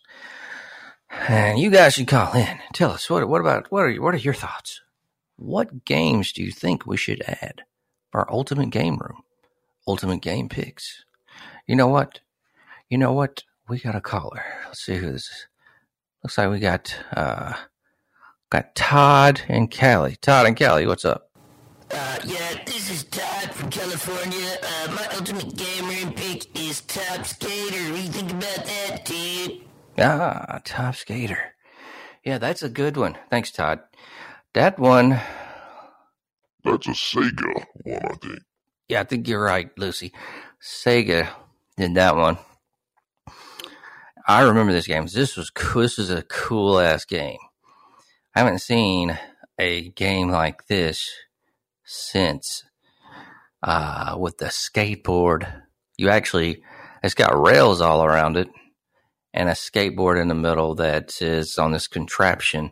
and 1.09 1.59
you 1.59 1.69
guys 1.69 1.93
should 1.93 2.07
call 2.07 2.33
in. 2.33 2.59
Tell 2.73 2.91
us 2.91 3.09
what 3.09 3.27
what 3.27 3.41
about 3.41 3.71
what 3.71 3.83
are 3.83 3.93
what 3.95 4.13
are 4.13 4.17
your 4.17 4.33
thoughts? 4.33 4.81
What 5.35 5.85
games 5.85 6.31
do 6.31 6.43
you 6.43 6.51
think 6.51 6.85
we 6.85 6.97
should 6.97 7.23
add 7.27 7.63
for 8.11 8.21
our 8.21 8.31
ultimate 8.31 8.69
game 8.69 8.97
room, 8.97 9.23
ultimate 9.87 10.21
game 10.21 10.49
picks? 10.49 11.03
You 11.67 11.75
know 11.75 11.87
what? 11.87 12.19
You 12.89 12.97
know 12.97 13.13
what? 13.13 13.43
We 13.71 13.79
got 13.79 13.95
a 13.95 14.01
caller. 14.01 14.43
Let's 14.65 14.81
see 14.81 14.97
who 14.97 15.13
this 15.13 15.29
is. 15.29 15.47
Looks 16.21 16.37
like 16.37 16.49
we 16.49 16.59
got 16.59 16.93
uh 17.15 17.53
Got 18.49 18.75
Todd 18.75 19.43
and 19.47 19.73
Callie. 19.73 20.17
Todd 20.17 20.45
and 20.45 20.59
Callie, 20.59 20.85
what's 20.85 21.05
up? 21.05 21.29
Uh, 21.89 22.17
yeah, 22.25 22.61
this 22.65 22.91
is 22.91 23.05
Todd 23.05 23.53
from 23.53 23.69
California. 23.69 24.57
Uh, 24.61 24.91
my 24.91 25.07
ultimate 25.15 25.55
game 25.55 25.85
room 25.85 26.13
pick 26.13 26.53
is 26.59 26.81
Top 26.81 27.25
Skater. 27.25 27.91
What 27.91 27.95
do 27.95 28.01
you 28.01 28.09
think 28.09 28.31
about 28.31 28.65
that, 28.65 29.05
dude? 29.05 29.61
Ah, 29.97 30.59
Top 30.65 30.95
Skater. 30.95 31.53
Yeah, 32.25 32.39
that's 32.39 32.63
a 32.63 32.69
good 32.69 32.97
one. 32.97 33.17
Thanks, 33.29 33.51
Todd. 33.51 33.79
That 34.53 34.79
one. 34.79 35.11
That's 36.65 36.87
a 36.87 36.91
Sega 36.91 37.63
one, 37.85 38.05
I 38.05 38.15
think. 38.21 38.39
Yeah, 38.89 38.99
I 38.99 39.03
think 39.05 39.29
you're 39.29 39.41
right, 39.41 39.69
Lucy. 39.77 40.11
Sega 40.61 41.29
did 41.77 41.95
that 41.95 42.17
one. 42.17 42.37
I 44.31 44.43
remember 44.43 44.71
this 44.71 44.87
game. 44.87 45.07
This 45.07 45.35
was 45.35 45.51
this 45.75 45.97
was 45.97 46.09
a 46.09 46.21
cool 46.21 46.79
ass 46.79 47.03
game. 47.03 47.39
I 48.33 48.39
haven't 48.39 48.59
seen 48.59 49.19
a 49.59 49.89
game 49.89 50.29
like 50.29 50.67
this 50.67 51.09
since 51.83 52.63
uh, 53.61 54.15
with 54.17 54.37
the 54.37 54.45
skateboard. 54.45 55.63
You 55.97 56.07
actually, 56.07 56.63
it's 57.03 57.13
got 57.13 57.37
rails 57.37 57.81
all 57.81 58.05
around 58.05 58.37
it 58.37 58.47
and 59.33 59.49
a 59.49 59.51
skateboard 59.51 60.21
in 60.21 60.29
the 60.29 60.33
middle 60.33 60.75
that 60.75 61.21
is 61.21 61.57
on 61.57 61.73
this 61.73 61.89
contraption. 61.89 62.71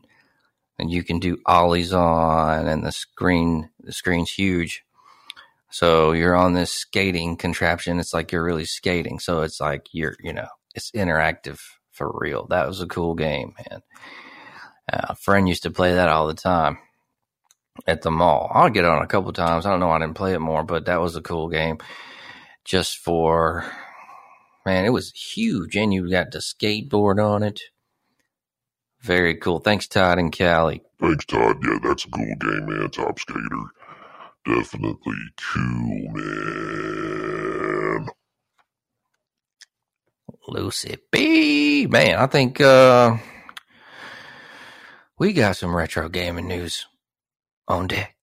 And 0.77 0.89
you 0.89 1.03
can 1.03 1.19
do 1.19 1.39
ollies 1.45 1.91
on, 1.91 2.69
and 2.69 2.85
the 2.85 2.93
screen, 2.93 3.69
the 3.81 3.91
screen's 3.91 4.31
huge. 4.31 4.85
So 5.71 6.13
you're 6.13 6.37
on 6.37 6.53
this 6.53 6.71
skating 6.71 7.35
contraption. 7.35 7.99
It's 7.99 8.13
like 8.13 8.31
you're 8.31 8.45
really 8.45 8.63
skating. 8.63 9.19
So 9.19 9.41
it's 9.41 9.59
like 9.59 9.87
you're, 9.91 10.15
you 10.21 10.31
know, 10.31 10.47
it's 10.75 10.91
interactive 10.91 11.59
for 11.91 12.11
real. 12.13 12.47
That 12.47 12.67
was 12.67 12.81
a 12.81 12.87
cool 12.87 13.15
game, 13.15 13.53
man. 13.57 13.81
Uh, 14.91 15.07
a 15.09 15.15
friend 15.15 15.47
used 15.47 15.63
to 15.63 15.71
play 15.71 15.93
that 15.93 16.09
all 16.09 16.27
the 16.27 16.33
time 16.33 16.79
at 17.87 18.01
the 18.01 18.11
mall. 18.11 18.51
I'll 18.53 18.69
get 18.69 18.85
on 18.85 19.01
a 19.01 19.07
couple 19.07 19.31
times. 19.33 19.65
I 19.65 19.71
don't 19.71 19.79
know. 19.79 19.87
why 19.87 19.97
I 19.97 19.99
didn't 19.99 20.15
play 20.15 20.33
it 20.33 20.39
more, 20.39 20.63
but 20.63 20.85
that 20.85 21.01
was 21.01 21.15
a 21.15 21.21
cool 21.21 21.49
game. 21.49 21.77
Just 22.65 22.97
for 22.97 23.65
man, 24.65 24.85
it 24.85 24.89
was 24.89 25.11
huge, 25.11 25.75
and 25.75 25.93
you 25.93 26.09
got 26.09 26.31
to 26.31 26.39
skateboard 26.39 27.23
on 27.23 27.43
it. 27.43 27.61
Very 29.01 29.35
cool. 29.35 29.59
Thanks, 29.59 29.87
Todd 29.87 30.19
and 30.19 30.35
Callie. 30.35 30.81
Thanks, 30.99 31.25
Todd. 31.25 31.57
Yeah, 31.63 31.79
that's 31.81 32.05
a 32.05 32.09
cool 32.09 32.35
game, 32.39 32.65
man. 32.65 32.89
Top 32.89 33.17
Skater. 33.19 33.39
Definitely 34.45 35.15
cool, 35.53 36.09
man. 36.13 37.48
Lucy 40.49 40.97
B. 41.11 41.87
Man, 41.87 42.17
I 42.19 42.27
think 42.27 42.61
uh, 42.61 43.17
we 45.17 45.33
got 45.33 45.55
some 45.55 45.75
retro 45.75 46.09
gaming 46.09 46.47
news 46.47 46.87
on 47.67 47.87
deck. 47.87 48.15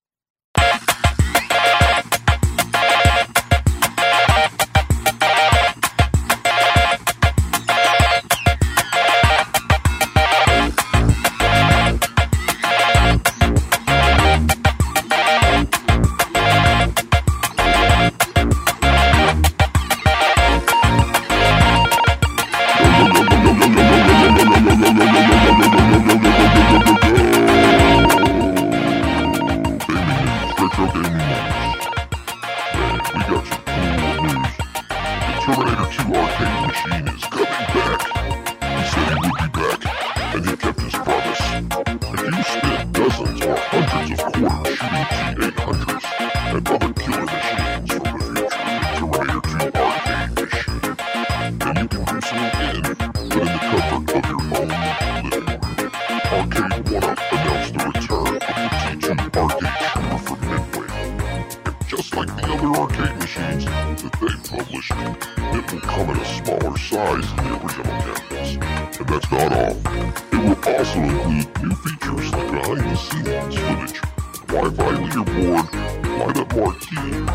Leaderboard, 76.17 76.25
light-up 76.25 76.55
marquee, 76.55 76.97
and 76.97 77.29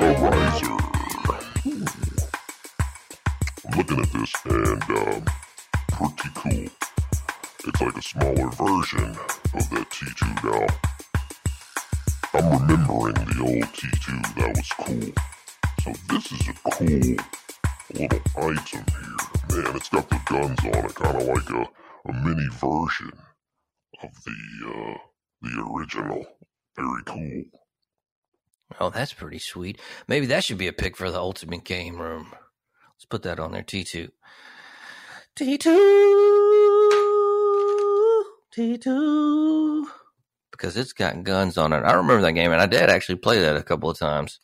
a 0.00 0.14
riser. 0.22 0.78
I'm 3.64 3.72
looking 3.76 4.00
at 4.00 4.12
this 4.12 4.32
and 4.44 4.82
um, 4.82 5.24
pretty 5.92 6.30
cool. 6.34 6.68
It's 7.64 7.80
like 7.80 7.96
a 7.96 8.02
smaller 8.02 8.50
version 8.50 9.10
of 9.54 9.70
that 9.70 9.86
T2 9.90 10.22
now. 10.44 10.66
I'm 12.34 12.46
remembering 12.62 13.14
the 13.14 13.42
old 13.42 13.68
T2, 13.74 14.06
that 14.36 14.50
was 14.56 14.70
cool. 14.78 15.12
So 15.82 15.92
this 16.08 16.32
is 16.32 16.48
a 16.48 16.54
cool 16.70 17.16
little 17.94 18.20
item 18.36 18.84
here. 18.88 19.62
Man, 19.64 19.76
it's 19.76 19.88
got 19.88 20.08
the 20.08 20.20
guns 20.26 20.58
on 20.60 20.84
it, 20.84 20.94
kind 20.94 21.16
of 21.16 21.26
like 21.26 21.50
a, 21.50 21.68
a 22.08 22.12
mini 22.12 22.48
version 22.50 23.12
of 24.02 24.10
the 24.24 24.36
uh, 24.68 24.98
the 25.42 25.72
original. 25.74 26.26
Very 26.76 27.02
cool. 27.06 27.57
Oh, 28.80 28.90
that's 28.90 29.12
pretty 29.12 29.38
sweet. 29.38 29.80
Maybe 30.06 30.26
that 30.26 30.44
should 30.44 30.58
be 30.58 30.68
a 30.68 30.72
pick 30.72 30.96
for 30.96 31.10
the 31.10 31.18
ultimate 31.18 31.64
game 31.64 31.98
room. 32.00 32.34
Let's 32.94 33.06
put 33.08 33.22
that 33.22 33.40
on 33.40 33.52
there. 33.52 33.62
T2. 33.62 34.10
T2. 35.36 35.68
T2. 38.56 39.84
Because 40.50 40.76
it's 40.76 40.92
got 40.92 41.22
guns 41.22 41.56
on 41.56 41.72
it. 41.72 41.84
I 41.84 41.92
remember 41.92 42.22
that 42.22 42.32
game, 42.32 42.52
and 42.52 42.60
I 42.60 42.66
did 42.66 42.90
actually 42.90 43.16
play 43.16 43.40
that 43.40 43.56
a 43.56 43.62
couple 43.62 43.88
of 43.88 43.98
times. 43.98 44.40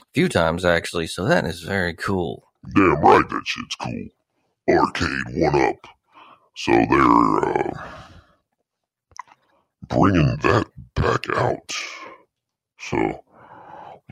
A 0.00 0.02
few 0.14 0.28
times, 0.28 0.64
actually. 0.64 1.06
So 1.08 1.24
that 1.24 1.44
is 1.44 1.62
very 1.62 1.94
cool. 1.94 2.44
Damn 2.74 3.00
right, 3.00 3.28
that 3.28 3.42
shit's 3.44 3.74
cool. 3.76 4.08
Arcade 4.68 5.34
one 5.34 5.60
up. 5.62 5.86
So 6.56 6.72
they're 6.72 7.00
uh, 7.00 7.86
bringing 9.88 10.36
that 10.42 10.66
back 10.94 11.28
out. 11.36 11.72
So 12.78 13.24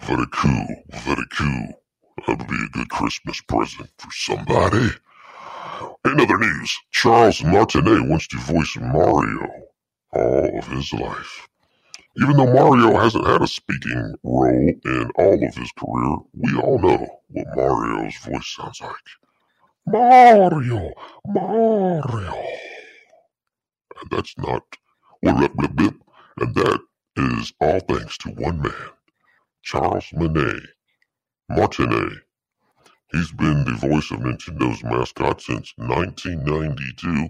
very 0.03 0.27
cool, 0.33 0.67
very 0.91 1.27
cool. 1.37 1.83
That 2.27 2.39
would 2.39 2.49
be 2.49 2.57
a 2.65 2.69
good 2.73 2.89
Christmas 2.91 3.41
present 3.43 3.91
for 3.99 4.11
somebody. 4.13 4.91
In 6.05 6.21
other 6.21 6.39
news, 6.39 6.77
Charles 6.91 7.43
Martinet 7.45 8.09
wants 8.09 8.29
to 8.29 8.39
voice 8.39 8.77
Mario 8.81 9.49
all 10.13 10.59
of 10.59 10.67
his 10.69 10.93
life. 10.93 11.49
Even 12.21 12.37
though 12.37 12.53
Mario 12.53 12.99
hasn't 12.99 13.27
had 13.27 13.43
a 13.43 13.47
speaking 13.47 14.15
role 14.25 14.73
in 14.85 15.11
all 15.17 15.35
of 15.35 15.55
his 15.55 15.73
career, 15.79 16.17
we 16.35 16.57
all 16.59 16.79
know 16.81 17.09
what 17.29 17.47
Mario's 17.57 18.17
voice 18.19 18.57
sounds 18.57 18.81
like. 18.81 18.95
Mario, 19.87 20.93
Mario. 21.27 22.35
And 24.01 24.11
that's 24.11 24.35
not, 24.39 24.65
and 25.23 25.39
that 25.43 26.81
is 27.17 27.53
all 27.61 27.81
thanks 27.81 28.19
to 28.19 28.31
one 28.31 28.61
man, 28.63 28.73
Charles 29.69 30.07
Manet, 30.15 30.63
Martinet. 31.51 32.15
He's 33.13 33.31
been 33.33 33.67
the 33.67 33.73
voice 33.73 34.11
of 34.11 34.21
Nintendo's 34.21 34.83
mascot 34.83 35.43
since 35.43 35.75
1992, 35.77 37.29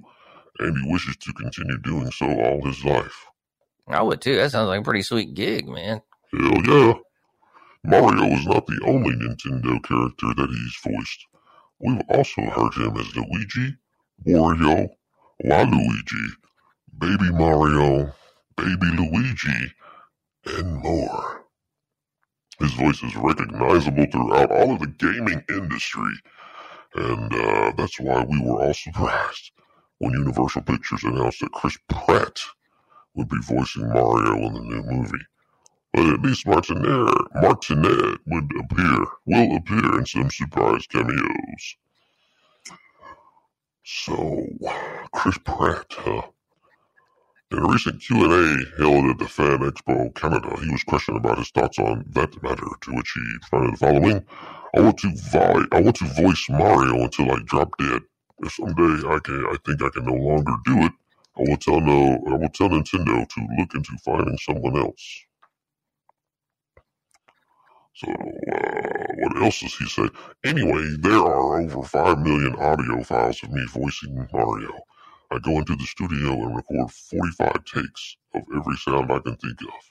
and 0.60 0.78
he 0.78 0.92
wishes 0.92 1.16
to 1.16 1.32
continue 1.32 1.78
doing 1.78 2.12
so 2.12 2.26
all 2.26 2.64
his 2.64 2.84
life. 2.84 3.26
I 3.88 4.02
would 4.02 4.20
too. 4.20 4.36
That 4.36 4.52
sounds 4.52 4.68
like 4.68 4.82
a 4.82 4.84
pretty 4.84 5.02
sweet 5.02 5.34
gig, 5.34 5.66
man. 5.66 6.00
Hell 6.32 6.64
yeah. 6.64 6.92
Mario 7.82 8.26
is 8.26 8.46
not 8.46 8.66
the 8.68 8.80
only 8.86 9.16
Nintendo 9.16 9.82
character 9.82 10.32
that 10.36 10.48
he's 10.48 10.92
voiced. 10.94 11.26
We've 11.80 12.02
also 12.08 12.42
heard 12.42 12.74
him 12.74 12.96
as 12.98 13.16
Luigi, 13.16 13.74
Wario, 14.24 14.88
Waluigi, 15.44 16.26
Baby 16.98 17.32
Mario, 17.32 18.14
Baby 18.56 18.96
Luigi, 18.96 19.72
and 20.46 20.76
more. 20.76 21.47
His 22.60 22.72
voice 22.74 23.02
is 23.02 23.16
recognizable 23.16 24.06
throughout 24.10 24.50
all 24.50 24.72
of 24.74 24.80
the 24.80 24.86
gaming 24.88 25.44
industry, 25.48 26.14
and 26.94 27.32
uh, 27.32 27.72
that's 27.76 28.00
why 28.00 28.24
we 28.24 28.40
were 28.40 28.62
all 28.62 28.74
surprised 28.74 29.52
when 29.98 30.12
Universal 30.12 30.62
Pictures 30.62 31.04
announced 31.04 31.40
that 31.40 31.52
Chris 31.52 31.78
Pratt 31.88 32.40
would 33.14 33.28
be 33.28 33.38
voicing 33.42 33.88
Mario 33.88 34.34
in 34.46 34.54
the 34.54 34.60
new 34.60 34.82
movie. 34.82 35.24
But 35.92 36.06
at 36.14 36.22
least 36.22 36.46
Martinet, 36.46 37.14
Martinet 37.34 38.20
would 38.26 38.50
appear, 38.60 39.06
will 39.26 39.56
appear 39.56 39.98
in 39.98 40.06
some 40.06 40.30
surprise 40.30 40.86
cameos. 40.86 41.76
So, 43.84 44.46
Chris 45.12 45.38
Pratt, 45.44 45.86
huh? 45.90 46.22
In 47.50 47.60
a 47.60 47.66
recent 47.66 48.02
Q&A 48.02 48.58
held 48.78 49.06
at 49.10 49.18
the 49.20 49.26
Fan 49.26 49.60
Expo 49.60 50.14
Canada, 50.14 50.54
he 50.62 50.70
was 50.70 50.84
questioned 50.84 51.16
about 51.16 51.38
his 51.38 51.50
thoughts 51.50 51.78
on 51.78 52.04
that 52.10 52.42
matter, 52.42 52.66
to 52.82 52.92
which 52.92 53.10
he 53.14 53.22
responded 53.40 53.72
the 53.72 53.78
following. 53.78 54.26
I 54.76 54.80
want 54.82 54.98
to 54.98 55.10
vi- 55.16 55.66
I 55.72 55.80
want 55.80 55.96
to 55.96 56.04
voice 56.22 56.46
Mario 56.50 57.04
until 57.04 57.32
I 57.32 57.38
drop 57.46 57.70
dead. 57.78 58.02
If 58.40 58.52
someday 58.52 59.08
I 59.08 59.18
can 59.24 59.46
I 59.46 59.56
think 59.66 59.82
I 59.82 59.88
can 59.88 60.04
no 60.04 60.12
longer 60.14 60.52
do 60.66 60.76
it, 60.84 60.92
I 61.38 61.42
will 61.48 61.56
tell 61.56 61.80
no 61.80 62.22
I 62.28 62.34
will 62.36 62.50
tell 62.50 62.68
Nintendo 62.68 63.26
to 63.26 63.48
look 63.58 63.74
into 63.74 63.92
finding 64.04 64.38
someone 64.38 64.76
else. 64.78 65.22
So, 67.94 68.08
uh, 68.10 69.06
what 69.18 69.42
else 69.42 69.60
does 69.60 69.76
he 69.76 69.86
say? 69.88 70.08
Anyway, 70.44 70.96
there 71.00 71.18
are 71.18 71.60
over 71.60 71.82
5 71.82 72.18
million 72.20 72.56
audio 72.56 73.02
files 73.04 73.42
of 73.42 73.52
me 73.52 73.64
voicing 73.72 74.28
Mario. 74.32 74.72
I 75.32 75.38
go 75.40 75.58
into 75.58 75.76
the 75.76 75.84
studio 75.86 76.32
and 76.34 76.56
record 76.56 76.90
45 76.90 77.64
takes 77.66 78.16
of 78.34 78.42
every 78.56 78.76
sound 78.78 79.12
I 79.12 79.20
can 79.20 79.36
think 79.36 79.62
of. 79.62 79.84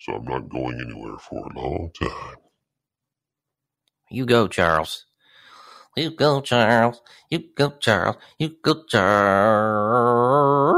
So 0.00 0.14
I'm 0.14 0.24
not 0.24 0.48
going 0.50 0.80
anywhere 0.80 1.18
for 1.18 1.46
a 1.46 1.58
long 1.60 1.90
time. 2.00 2.36
You 4.10 4.26
go, 4.26 4.48
Charles. 4.48 5.06
You 5.96 6.10
go, 6.10 6.40
Charles. 6.40 7.02
You 7.30 7.40
go, 7.56 7.70
Charles. 7.80 8.16
You 8.38 8.56
go, 8.62 8.84
Charles. 8.84 10.76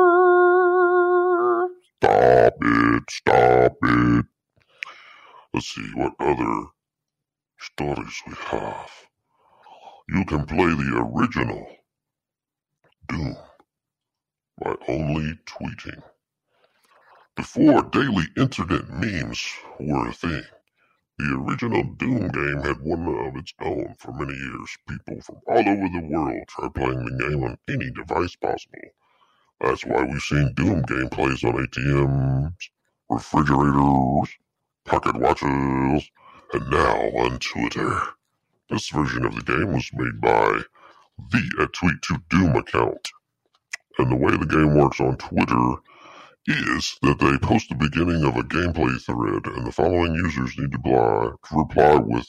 Stop 2.02 2.54
it, 2.62 3.04
stop 3.10 3.76
it. 3.82 4.26
Let's 5.54 5.68
see 5.74 5.90
what 5.96 6.14
other 6.20 6.66
stories 7.58 8.22
we 8.26 8.34
have. 8.46 8.90
You 10.08 10.24
can 10.26 10.46
play 10.46 10.66
the 10.74 11.06
original 11.14 11.66
Doom 13.08 13.36
by 14.60 14.74
only 14.88 15.38
tweeting. 15.46 16.02
Before 17.36 17.82
daily 17.82 18.26
internet 18.36 18.88
memes 18.90 19.44
were 19.80 20.08
a 20.08 20.12
thing, 20.12 20.44
the 21.18 21.34
original 21.34 21.84
Doom 21.94 22.28
game 22.28 22.62
had 22.62 22.80
one 22.80 23.08
of 23.28 23.36
its 23.36 23.54
own 23.60 23.94
for 23.98 24.12
many 24.12 24.34
years. 24.34 24.78
People 24.88 25.20
from 25.20 25.36
all 25.46 25.58
over 25.58 25.88
the 25.88 26.08
world 26.08 26.48
tried 26.48 26.74
playing 26.74 27.04
the 27.04 27.24
game 27.28 27.42
on 27.44 27.58
any 27.68 27.90
device 27.90 28.36
possible. 28.36 28.78
That's 29.60 29.84
why 29.84 30.04
we've 30.04 30.22
seen 30.22 30.54
Doom 30.54 30.82
gameplays 30.82 31.44
on 31.44 31.66
ATMs, 31.66 32.70
refrigerators, 33.10 34.36
pocket 34.84 35.16
watches, 35.16 36.10
and 36.52 36.70
now 36.70 36.96
on 37.18 37.38
Twitter. 37.40 38.00
This 38.70 38.88
version 38.90 39.24
of 39.24 39.34
the 39.34 39.42
game 39.42 39.72
was 39.72 39.90
made 39.94 40.20
by 40.20 40.62
the 41.32 41.62
at 41.62 41.72
Tweet 41.72 42.02
to 42.02 42.22
Doom 42.30 42.56
account. 42.56 43.08
And 43.98 44.12
the 44.12 44.16
way 44.16 44.32
the 44.36 44.46
game 44.46 44.76
works 44.76 45.00
on 45.00 45.16
Twitter 45.16 45.76
is 46.46 46.96
that 47.02 47.18
they 47.18 47.38
post 47.38 47.68
the 47.68 47.74
beginning 47.74 48.24
of 48.24 48.36
a 48.36 48.42
gameplay 48.42 49.00
thread 49.02 49.46
and 49.46 49.66
the 49.66 49.72
following 49.72 50.14
users 50.14 50.56
need 50.58 50.72
to, 50.72 50.78
to 50.82 51.56
reply 51.56 51.96
with 51.96 52.26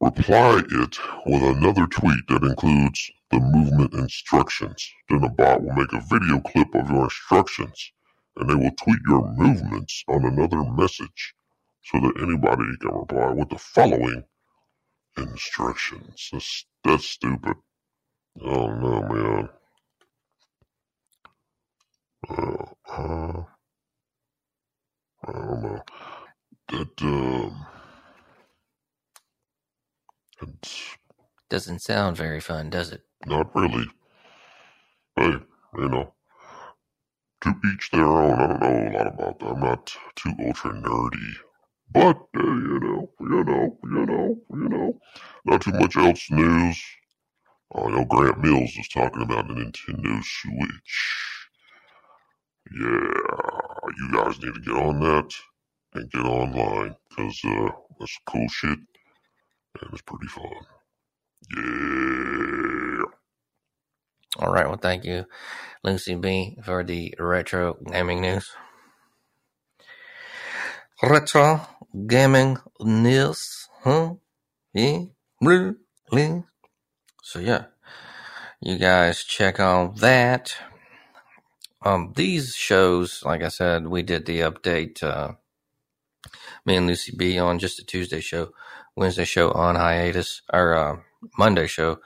reply 0.00 0.62
it 0.70 0.98
with 1.26 1.42
another 1.56 1.86
tweet 1.86 2.20
that 2.28 2.42
includes 2.42 3.10
the 3.30 3.40
movement 3.40 3.94
instructions. 3.94 4.90
Then 5.08 5.24
a 5.24 5.28
bot 5.30 5.62
will 5.62 5.74
make 5.74 5.92
a 5.92 6.00
video 6.10 6.40
clip 6.40 6.74
of 6.74 6.90
your 6.90 7.04
instructions 7.04 7.92
and 8.36 8.50
they 8.50 8.54
will 8.54 8.72
tweet 8.82 9.00
your 9.08 9.32
movements 9.36 10.04
on 10.08 10.24
another 10.24 10.64
message 10.64 11.34
so 11.84 12.00
that 12.00 12.22
anybody 12.22 12.64
can 12.80 12.92
reply 12.92 13.30
with 13.32 13.48
the 13.50 13.58
following 13.58 14.24
instructions. 15.16 16.28
That's, 16.32 16.66
that's 16.84 17.08
stupid. 17.08 17.54
Oh 18.44 18.68
no, 18.74 19.02
man. 19.02 19.48
Uh, 22.30 22.64
uh, 22.90 23.42
I 25.26 25.32
don't 25.32 25.62
know. 25.62 25.82
That, 26.68 27.02
um, 27.02 27.66
it's 30.42 30.96
Doesn't 31.48 31.80
sound 31.80 32.16
very 32.16 32.40
fun, 32.40 32.70
does 32.70 32.92
it? 32.92 33.02
not 33.26 33.54
really. 33.54 33.86
Hey, 35.16 35.34
you 35.78 35.88
know, 35.88 36.14
to 37.42 37.54
each 37.74 37.90
their 37.92 38.06
own. 38.06 38.32
I 38.32 38.46
don't 38.48 38.60
know 38.60 38.90
a 38.90 38.92
lot 38.96 39.06
about 39.08 39.40
that. 39.40 39.46
I'm 39.48 39.60
not 39.60 39.96
too 40.16 40.34
ultra 40.44 40.72
nerdy. 40.72 41.32
But, 41.92 42.18
uh, 42.36 42.42
you 42.42 42.80
know, 42.80 43.10
you 43.20 43.44
know, 43.44 43.78
you 43.84 44.06
know, 44.06 44.38
you 44.54 44.68
know, 44.68 45.00
not 45.46 45.62
too 45.62 45.72
much 45.72 45.96
else 45.96 46.30
news. 46.30 46.82
Oh, 47.74 47.88
you 47.88 47.96
know, 47.96 48.04
Grant 48.06 48.40
Mills 48.40 48.76
is 48.78 48.88
talking 48.88 49.22
about 49.22 49.48
the 49.48 49.54
Nintendo 49.54 50.22
Switch. 50.24 51.35
Yeah, 52.72 53.88
you 53.98 54.10
guys 54.12 54.40
need 54.42 54.54
to 54.54 54.60
get 54.60 54.74
on 54.74 55.00
that 55.00 55.34
and 55.94 56.10
get 56.10 56.22
online 56.24 56.96
because 57.08 57.40
uh, 57.44 57.70
that's 58.00 58.18
cool 58.26 58.48
shit 58.48 58.78
and 59.80 59.90
it's 59.92 60.02
pretty 60.02 60.26
fun. 60.28 60.52
Yeah. 61.56 63.04
All 64.38 64.52
right. 64.52 64.66
Well, 64.68 64.78
thank 64.78 65.04
you, 65.04 65.26
Lucy 65.84 66.14
B, 66.16 66.58
for 66.64 66.84
the 66.84 67.14
retro 67.18 67.74
gaming 67.90 68.20
news. 68.22 68.50
Retro 71.02 71.60
gaming 72.06 72.58
news, 72.80 73.68
huh? 73.82 74.14
Yeah? 74.74 75.00
So 77.22 77.40
yeah, 77.40 77.66
you 78.60 78.78
guys 78.78 79.24
check 79.24 79.60
on 79.60 79.94
that. 79.96 80.56
Um, 81.84 82.12
these 82.16 82.54
shows, 82.54 83.22
like 83.24 83.42
I 83.42 83.48
said, 83.48 83.86
we 83.86 84.02
did 84.02 84.26
the 84.26 84.40
update. 84.40 85.02
Uh, 85.02 85.32
me 86.64 86.76
and 86.76 86.86
Lucy 86.86 87.14
B 87.16 87.38
on 87.38 87.58
just 87.58 87.78
a 87.78 87.84
Tuesday 87.84 88.20
show, 88.20 88.50
Wednesday 88.96 89.24
show 89.24 89.52
on 89.52 89.76
hiatus, 89.76 90.42
or 90.52 90.74
uh, 90.74 90.96
Monday 91.38 91.66
show 91.66 91.98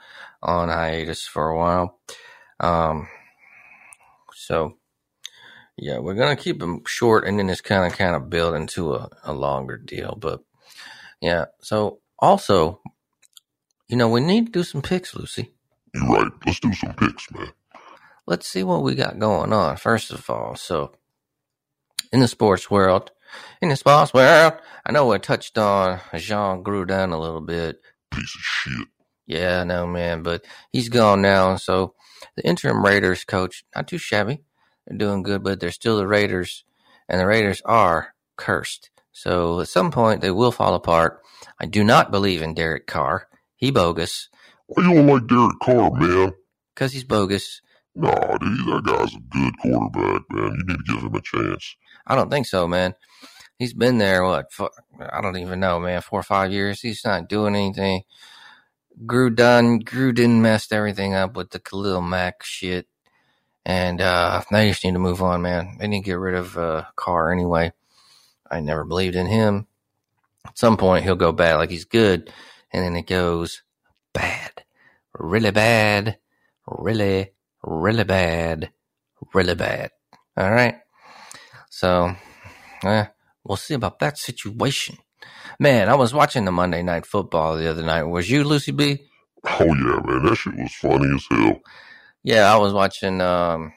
on 0.43 0.69
hiatus 0.69 1.25
for 1.25 1.49
a 1.49 1.57
while. 1.57 1.99
Um, 2.59 3.07
so 4.33 4.77
yeah, 5.77 5.99
we're 5.99 6.15
gonna 6.15 6.35
keep 6.35 6.59
them 6.59 6.83
short, 6.85 7.25
and 7.25 7.39
then 7.39 7.49
it's 7.49 7.61
kind 7.61 7.91
of 7.91 7.97
kind 7.97 8.15
of 8.15 8.29
build 8.29 8.55
into 8.55 8.93
a, 8.93 9.09
a 9.23 9.33
longer 9.33 9.77
deal. 9.77 10.15
But 10.19 10.41
yeah, 11.21 11.45
so 11.61 11.99
also, 12.19 12.81
you 13.87 13.97
know, 13.97 14.09
we 14.09 14.21
need 14.21 14.47
to 14.47 14.51
do 14.51 14.63
some 14.63 14.81
picks, 14.81 15.15
Lucy. 15.15 15.53
You're 15.93 16.07
right. 16.07 16.31
Let's 16.45 16.59
do 16.59 16.73
some 16.73 16.93
picks, 16.93 17.31
man. 17.31 17.51
Let's 18.31 18.47
see 18.47 18.63
what 18.63 18.81
we 18.81 18.95
got 18.95 19.19
going 19.19 19.51
on. 19.51 19.75
First 19.75 20.09
of 20.09 20.29
all, 20.29 20.55
so 20.55 20.93
in 22.13 22.21
the 22.21 22.29
sports 22.29 22.71
world, 22.71 23.11
in 23.61 23.67
the 23.67 23.75
sports 23.75 24.13
world, 24.13 24.53
I 24.85 24.93
know 24.93 25.05
we 25.05 25.19
touched 25.19 25.57
on 25.57 25.99
Jon 26.15 26.63
Gruden 26.63 27.11
a 27.11 27.17
little 27.17 27.41
bit. 27.41 27.81
Piece 28.09 28.33
of 28.33 28.41
shit. 28.41 28.87
Yeah, 29.27 29.59
I 29.59 29.63
know, 29.65 29.85
man, 29.85 30.23
but 30.23 30.45
he's 30.71 30.87
gone 30.87 31.21
now. 31.21 31.57
So 31.57 31.93
the 32.37 32.47
interim 32.47 32.85
Raiders 32.85 33.25
coach, 33.25 33.65
not 33.75 33.89
too 33.89 33.97
shabby. 33.97 34.43
They're 34.87 34.97
doing 34.97 35.23
good, 35.23 35.43
but 35.43 35.59
they're 35.59 35.69
still 35.69 35.97
the 35.97 36.07
Raiders, 36.07 36.63
and 37.09 37.19
the 37.19 37.27
Raiders 37.27 37.61
are 37.65 38.15
cursed. 38.37 38.91
So 39.11 39.59
at 39.59 39.67
some 39.67 39.91
point, 39.91 40.21
they 40.21 40.31
will 40.31 40.53
fall 40.53 40.73
apart. 40.73 41.21
I 41.59 41.65
do 41.65 41.83
not 41.83 42.11
believe 42.11 42.41
in 42.41 42.53
Derek 42.53 42.87
Carr. 42.87 43.27
He 43.57 43.71
bogus 43.71 44.29
Why 44.67 44.83
you 44.87 44.93
don't 44.93 45.07
like 45.07 45.27
Derek 45.27 45.59
Carr, 45.61 45.91
man? 45.91 46.31
because 46.73 46.93
he's 46.93 47.03
bogus. 47.03 47.61
Nah, 47.95 48.37
dude, 48.37 48.67
that 48.67 48.83
guy's 48.85 49.15
a 49.15 49.19
good 49.29 49.53
quarterback, 49.59 50.23
man. 50.29 50.55
You 50.57 50.63
need 50.65 50.77
to 50.77 50.93
give 50.93 51.03
him 51.03 51.15
a 51.15 51.21
chance. 51.21 51.75
I 52.07 52.15
don't 52.15 52.29
think 52.29 52.47
so, 52.47 52.67
man. 52.67 52.95
He's 53.57 53.73
been 53.73 53.97
there, 53.97 54.23
what? 54.23 54.51
For, 54.51 54.71
I 54.99 55.21
don't 55.21 55.37
even 55.37 55.59
know, 55.59 55.79
man. 55.79 56.01
Four 56.01 56.21
or 56.21 56.23
five 56.23 56.51
years. 56.51 56.81
He's 56.81 57.03
not 57.05 57.29
doing 57.29 57.55
anything. 57.55 58.03
Gruden, 59.05 59.83
Gruden 59.83 60.41
messed 60.41 60.73
everything 60.73 61.13
up 61.13 61.35
with 61.35 61.51
the 61.51 61.59
Khalil 61.59 62.01
Mack 62.01 62.43
shit. 62.43 62.87
And 63.65 64.01
uh, 64.01 64.41
they 64.49 64.69
just 64.69 64.83
need 64.83 64.93
to 64.93 64.99
move 64.99 65.21
on, 65.21 65.41
man. 65.43 65.77
They 65.79 65.87
need 65.87 66.01
to 66.01 66.05
get 66.05 66.13
rid 66.17 66.35
of 66.35 66.57
uh, 66.57 66.85
Carr 66.95 67.31
anyway. 67.31 67.73
I 68.49 68.59
never 68.59 68.83
believed 68.83 69.15
in 69.15 69.27
him. 69.27 69.67
At 70.45 70.57
some 70.57 70.77
point, 70.77 71.03
he'll 71.03 71.15
go 71.15 71.31
bad. 71.31 71.57
Like 71.57 71.69
he's 71.69 71.85
good, 71.85 72.31
and 72.73 72.83
then 72.83 72.95
it 72.95 73.05
goes 73.05 73.61
bad, 74.11 74.63
really 75.13 75.51
bad, 75.51 76.17
really, 76.65 77.31
really 77.63 78.03
bad, 78.03 78.71
really 79.33 79.55
bad. 79.55 79.91
All 80.37 80.51
right. 80.51 80.75
So, 81.69 82.15
eh, 82.83 83.05
we'll 83.43 83.57
see 83.57 83.73
about 83.73 83.99
that 83.99 84.17
situation. 84.17 84.97
Man, 85.59 85.89
I 85.89 85.95
was 85.95 86.13
watching 86.13 86.45
the 86.45 86.51
Monday 86.51 86.81
Night 86.83 87.05
Football 87.05 87.57
the 87.57 87.69
other 87.69 87.83
night. 87.83 88.03
Was 88.03 88.29
you, 88.29 88.43
Lucy 88.43 88.71
B? 88.71 88.99
Oh, 89.45 89.65
yeah, 89.65 89.99
man. 90.03 90.25
That 90.25 90.35
shit 90.35 90.55
was 90.55 90.73
funny 90.73 91.13
as 91.15 91.25
hell. 91.29 91.61
Yeah, 92.23 92.53
I 92.53 92.57
was 92.57 92.73
watching. 92.73 93.21
Um, 93.21 93.73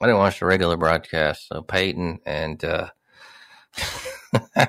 I 0.00 0.06
didn't 0.06 0.18
watch 0.18 0.40
the 0.40 0.46
regular 0.46 0.76
broadcast. 0.76 1.48
So 1.48 1.62
Peyton 1.62 2.20
and 2.26 2.62
uh, 2.64 2.88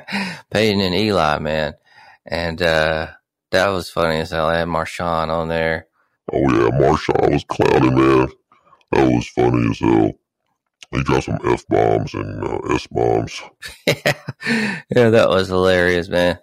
Peyton 0.52 0.82
and 0.82 0.96
Eli, 0.96 1.40
man, 1.40 1.74
and 2.26 2.62
uh, 2.62 3.08
that 3.52 3.68
was 3.68 3.90
funny 3.90 4.20
as 4.20 4.32
hell. 4.32 4.48
I 4.48 4.60
had 4.60 4.68
Marshawn 4.68 5.30
on 5.30 5.48
there. 5.48 5.88
Oh, 6.34 6.40
yeah, 6.40 6.70
Marshawn 6.72 7.32
was 7.34 7.44
clowning, 7.46 7.96
man. 7.96 8.28
That 8.92 9.08
was 9.12 9.28
funny 9.30 9.70
as 9.70 9.80
hell. 9.80 10.12
He 10.92 11.04
dropped 11.04 11.26
some 11.26 11.40
F 11.46 11.68
bombs 11.68 12.14
and 12.14 12.44
uh, 12.44 12.60
S 12.74 12.88
bombs. 12.88 13.42
yeah, 13.88 15.10
that 15.10 15.30
was 15.30 15.50
hilarious, 15.50 16.10
man. 16.10 16.40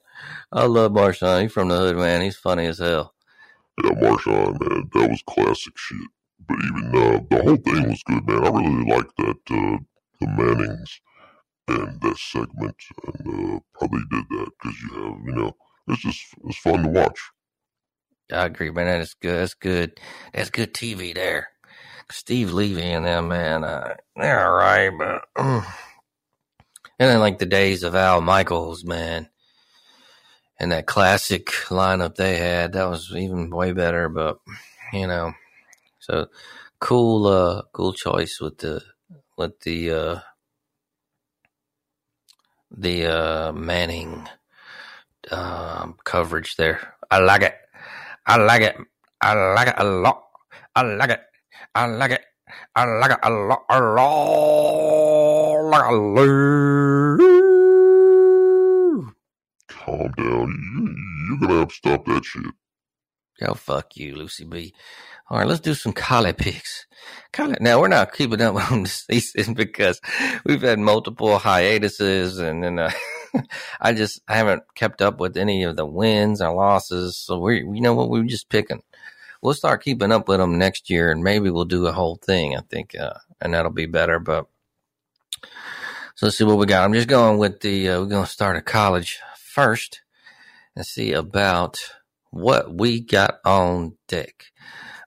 I 0.53 0.66
love 0.66 0.92
Marshawn. 0.92 1.42
He's 1.42 1.53
from 1.53 1.68
the 1.68 1.79
hood, 1.79 1.97
man. 1.97 2.23
He's 2.23 2.37
funny 2.37 2.66
as 2.66 2.79
hell. 2.79 3.14
Yeah, 3.83 3.90
Marshawn, 3.92 4.61
man, 4.61 4.90
that 4.95 5.11
was 5.11 5.23
classic 5.29 5.73
shit. 5.77 5.99
But 6.49 6.59
even 6.64 6.87
uh, 6.88 7.21
the 7.31 7.42
whole 7.42 7.57
thing 7.57 7.88
was 7.88 8.03
good, 8.05 8.27
man. 8.29 8.45
I 8.45 8.51
really 8.51 8.90
liked 8.90 9.16
that 9.18 9.40
uh, 9.51 9.79
the 10.21 10.27
Mannings 10.27 11.01
and 11.68 12.01
that 12.01 12.18
segment, 12.18 12.77
and 13.07 13.57
uh, 13.57 13.61
how 13.81 13.87
they 13.87 13.99
did 14.11 14.25
that 14.31 14.51
because 14.61 14.81
you 14.83 15.03
have, 15.03 15.21
you 15.25 15.33
know, 15.33 15.57
it's 15.88 16.03
just 16.03 16.23
it's 16.45 16.59
fun 16.59 16.83
to 16.85 16.88
watch. 16.90 17.21
I 18.33 18.47
agree, 18.47 18.71
man. 18.71 18.87
That's 18.87 19.14
good. 19.14 19.37
That's 19.40 19.55
good. 19.55 20.01
That's 20.35 20.51
good 20.51 20.75
TV 20.75 21.14
there. 21.14 21.49
Steve 22.11 22.53
Levy 22.53 22.83
and 22.83 23.07
them, 23.07 23.29
man, 23.29 23.64
uh, 23.64 23.95
they're 24.16 24.45
all 24.47 24.53
right, 24.59 24.90
but. 24.90 25.23
mm. 25.37 25.64
and 26.99 27.11
then, 27.11 27.21
like, 27.21 27.38
the 27.38 27.47
days 27.47 27.83
of 27.83 27.95
Al 27.95 28.21
Michaels, 28.21 28.85
man, 28.85 29.29
and 30.59 30.73
that 30.73 30.87
classic 30.87 31.47
lineup 31.68 32.16
they 32.16 32.37
had, 32.37 32.73
that 32.73 32.88
was 32.88 33.12
even 33.14 33.51
way 33.51 33.73
better, 33.73 34.09
but, 34.09 34.38
you 34.92 35.07
know, 35.07 35.33
so 36.01 36.27
cool, 36.81 37.27
uh, 37.27 37.62
cool 37.73 37.92
choice 37.95 38.40
with 38.40 38.59
the, 38.59 38.83
with 39.38 39.59
the, 39.61 39.90
uh, 39.90 40.21
the, 42.71 43.07
uh, 43.07 43.53
Manning, 43.53 44.29
um, 45.31 45.97
coverage 46.05 46.57
there. 46.57 46.95
I 47.11 47.18
like 47.21 47.42
it. 47.42 47.57
I 48.26 48.37
like 48.37 48.62
it. 48.62 48.76
I 49.20 49.35
like 49.54 49.68
it 49.68 49.74
a 49.78 49.85
lot. 49.85 50.22
I 50.74 50.82
like 50.82 51.11
it. 51.11 51.20
I 51.74 51.87
like 51.87 52.12
it. 52.12 52.22
I 52.76 52.85
like 52.85 53.12
it 53.12 53.18
a 53.22 53.30
lot. 53.30 53.64
A 53.68 53.80
lot. 53.80 55.61
Like 55.70 55.90
a 55.90 55.94
lot. 55.94 57.18
Calm 59.68 60.12
down. 60.16 60.48
You, 60.76 60.94
you're 61.30 61.38
gonna 61.40 61.61
have 61.61 61.68
to 61.68 61.74
stop 61.74 62.04
that 62.06 62.24
shit. 62.24 62.46
Oh 63.42 63.54
fuck 63.54 63.96
you, 63.96 64.14
Lucy 64.14 64.44
B. 64.44 64.72
All 65.28 65.38
right, 65.38 65.46
let's 65.46 65.61
do 65.61 65.74
some 65.74 65.92
collie 65.92 66.32
picks. 66.32 66.87
Collie. 67.32 67.56
Now 67.61 67.80
we're 67.80 67.88
not 67.88 68.12
keeping 68.12 68.40
up 68.42 68.54
on 68.72 68.85
the 68.85 68.88
season 68.88 69.54
because 69.54 70.00
we've 70.44 70.62
had 70.62 70.78
multiple 70.78 71.38
hiatuses, 71.38 72.38
and 72.38 72.62
then 72.62 72.78
uh, 72.78 72.90
I 73.81 73.92
just 73.92 74.21
I 74.29 74.37
haven't 74.37 74.62
kept 74.75 75.03
up 75.03 75.21
with 75.21 75.37
any 75.37 75.64
of 75.64 75.77
the 75.77 75.87
wins 75.87 76.40
or 76.40 76.53
losses. 76.55 77.16
So 77.16 77.38
we, 77.38 77.59
you 77.59 77.81
know 77.81 77.95
what, 77.95 78.11
we're 78.11 78.25
just 78.25 78.49
picking. 78.49 78.83
We'll 79.40 79.55
start 79.55 79.83
keeping 79.83 80.12
up 80.12 80.29
with 80.29 80.38
them 80.38 80.59
next 80.59 80.88
year, 80.88 81.11
and 81.11 81.25
maybe 81.25 81.51
we'll 81.51 81.64
do 81.64 81.87
a 81.87 81.92
whole 81.92 82.16
thing. 82.16 82.57
I 82.57 82.61
think, 82.61 82.95
uh, 82.99 83.14
and 83.40 83.55
that'll 83.55 83.73
be 83.73 83.87
better. 83.87 84.18
But 84.18 84.47
so 86.14 86.27
let's 86.27 86.38
see 86.38 86.45
what 86.45 86.59
we 86.59 86.66
got. 86.66 86.85
I'm 86.85 86.92
just 86.92 87.09
going 87.09 87.38
with 87.38 87.61
the. 87.61 87.88
Uh, 87.88 88.01
we're 88.01 88.07
going 88.07 88.25
to 88.25 88.31
start 88.31 88.57
at 88.57 88.66
college 88.66 89.18
first 89.37 90.03
and 90.77 90.87
see 90.87 91.12
about 91.12 91.79
what 92.31 92.73
we 92.73 93.01
got 93.01 93.38
on 93.45 93.97
deck. 94.09 94.47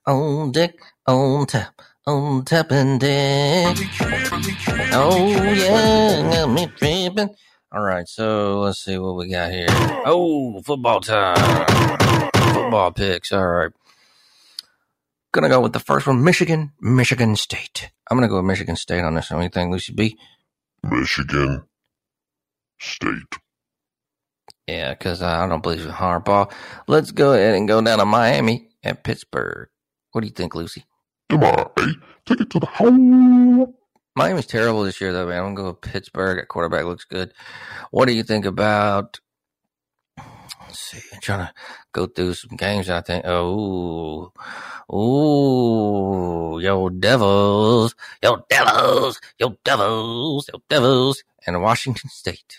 On 0.08 0.52
deck, 0.52 0.76
on 1.08 1.48
tap, 1.48 1.82
on 2.06 2.46
tap 2.46 2.72
and 2.72 3.00
deck. 3.00 3.78
Oh 4.94 5.28
yeah, 5.28 6.32
got 6.32 6.52
me 6.52 6.68
tripping. 6.78 7.36
All 7.76 7.84
right, 7.84 8.08
so 8.08 8.62
let's 8.62 8.80
see 8.80 8.98
what 8.98 9.18
we 9.18 9.30
got 9.30 9.52
here. 9.52 9.68
Oh, 9.70 10.62
football 10.62 11.02
time. 11.02 11.36
Football 12.54 12.94
picks. 12.94 13.34
All 13.34 13.46
right. 13.46 13.72
Gonna 15.34 15.50
go 15.50 15.60
with 15.60 15.74
the 15.74 15.82
first 15.82 16.08
one, 16.08 16.24
Michigan, 16.24 16.72
Michigan 16.80 17.36
State. 17.36 17.92
I'm 18.10 18.16
gonna 18.16 18.30
go 18.30 18.38
with 18.38 18.46
Michigan 18.46 18.78
State 18.78 19.04
on 19.04 19.16
this 19.16 19.30
one. 19.30 19.40
What 19.40 19.42
do 19.42 19.46
you 19.48 19.50
think, 19.50 19.74
Lucy 19.74 19.92
B? 19.92 20.18
Michigan 20.84 21.64
State. 22.80 23.36
Yeah, 24.68 24.94
because 24.94 25.22
I 25.22 25.46
don't 25.46 25.62
believe 25.62 25.86
in 25.86 25.92
Harbaugh. 25.92 26.50
Let's 26.88 27.12
go 27.12 27.34
ahead 27.34 27.56
and 27.56 27.68
go 27.68 27.82
down 27.82 28.00
to 28.00 28.06
Miami 28.06 28.70
and 28.84 29.04
Pittsburgh. 29.04 29.68
What 30.14 30.22
do 30.22 30.28
you 30.28 30.34
think, 30.34 30.56
Lucy? 30.56 30.86
Come 31.30 31.44
on, 31.44 31.70
hey, 31.78 31.92
take 32.26 32.40
it 32.40 32.50
to 32.52 32.60
the 32.60 32.68
hole. 32.68 33.76
Miami's 34.16 34.46
terrible 34.46 34.84
this 34.84 35.02
year, 35.02 35.12
though, 35.12 35.28
man. 35.28 35.40
I'm 35.44 35.56
going 35.56 35.56
to 35.56 35.62
go 35.64 35.74
Pittsburgh. 35.74 36.40
At 36.40 36.48
quarterback 36.48 36.86
looks 36.86 37.04
good. 37.04 37.34
What 37.92 38.06
do 38.08 38.14
you 38.14 38.24
think 38.24 38.46
about? 38.46 39.20
Let's 40.62 40.80
see. 40.80 41.02
I'm 41.14 41.20
trying 41.20 41.48
to 41.48 41.54
go 41.92 42.06
through 42.06 42.36
some 42.36 42.56
games. 42.56 42.90
I 42.90 43.02
think. 43.02 43.26
Oh, 43.28 44.32
ooh, 44.94 46.60
yo 46.60 46.90
Devils, 46.90 47.96
yo 48.24 48.46
Devils, 48.50 49.20
yo 49.38 49.58
Devils, 49.66 50.50
yo 50.52 50.62
Devils, 50.70 51.24
and 51.46 51.62
Washington 51.62 52.10
State. 52.10 52.58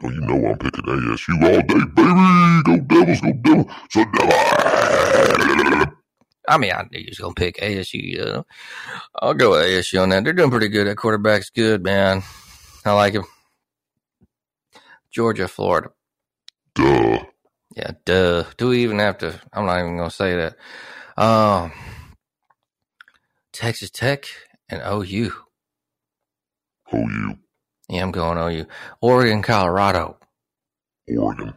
Well, 0.00 0.12
you 0.12 0.20
know 0.20 0.50
I'm 0.50 0.58
picking 0.58 0.84
ASU 0.84 1.42
all 1.42 1.62
day, 1.62 1.84
baby. 1.94 2.62
Go 2.64 2.78
Devils, 2.86 3.20
go 3.20 3.32
Devils. 3.32 3.66
So 3.90 4.04
Devils. 4.04 5.86
I 6.48 6.58
mean, 6.58 6.72
I 6.72 6.82
knew 6.90 7.00
you 7.00 7.06
was 7.08 7.18
gonna 7.18 7.34
pick 7.34 7.56
ASU. 7.58 8.02
You 8.02 8.24
know? 8.24 8.46
I'll 9.14 9.34
go 9.34 9.50
with 9.50 9.66
ASU 9.66 10.02
on 10.02 10.10
that. 10.10 10.24
They're 10.24 10.32
doing 10.32 10.50
pretty 10.50 10.68
good. 10.68 10.86
That 10.86 10.96
quarterback's 10.96 11.50
good, 11.50 11.82
man. 11.82 12.22
I 12.84 12.92
like 12.92 13.14
him. 13.14 13.24
Georgia, 15.10 15.48
Florida. 15.48 15.90
Duh. 16.74 17.24
Yeah, 17.74 17.92
duh. 18.04 18.44
Do 18.56 18.68
we 18.68 18.82
even 18.82 18.98
have 18.98 19.18
to? 19.18 19.40
I'm 19.52 19.66
not 19.66 19.80
even 19.80 19.96
gonna 19.96 20.10
say 20.10 20.36
that. 20.36 20.56
Um, 21.22 21.72
Texas 23.52 23.90
Tech 23.90 24.26
and 24.68 24.82
OU. 24.82 25.32
OU. 26.94 27.38
Yeah, 27.88 28.02
I'm 28.02 28.10
going 28.10 28.38
OU. 28.38 28.66
Oregon, 29.00 29.42
Colorado. 29.42 30.18
Oregon. 31.08 31.54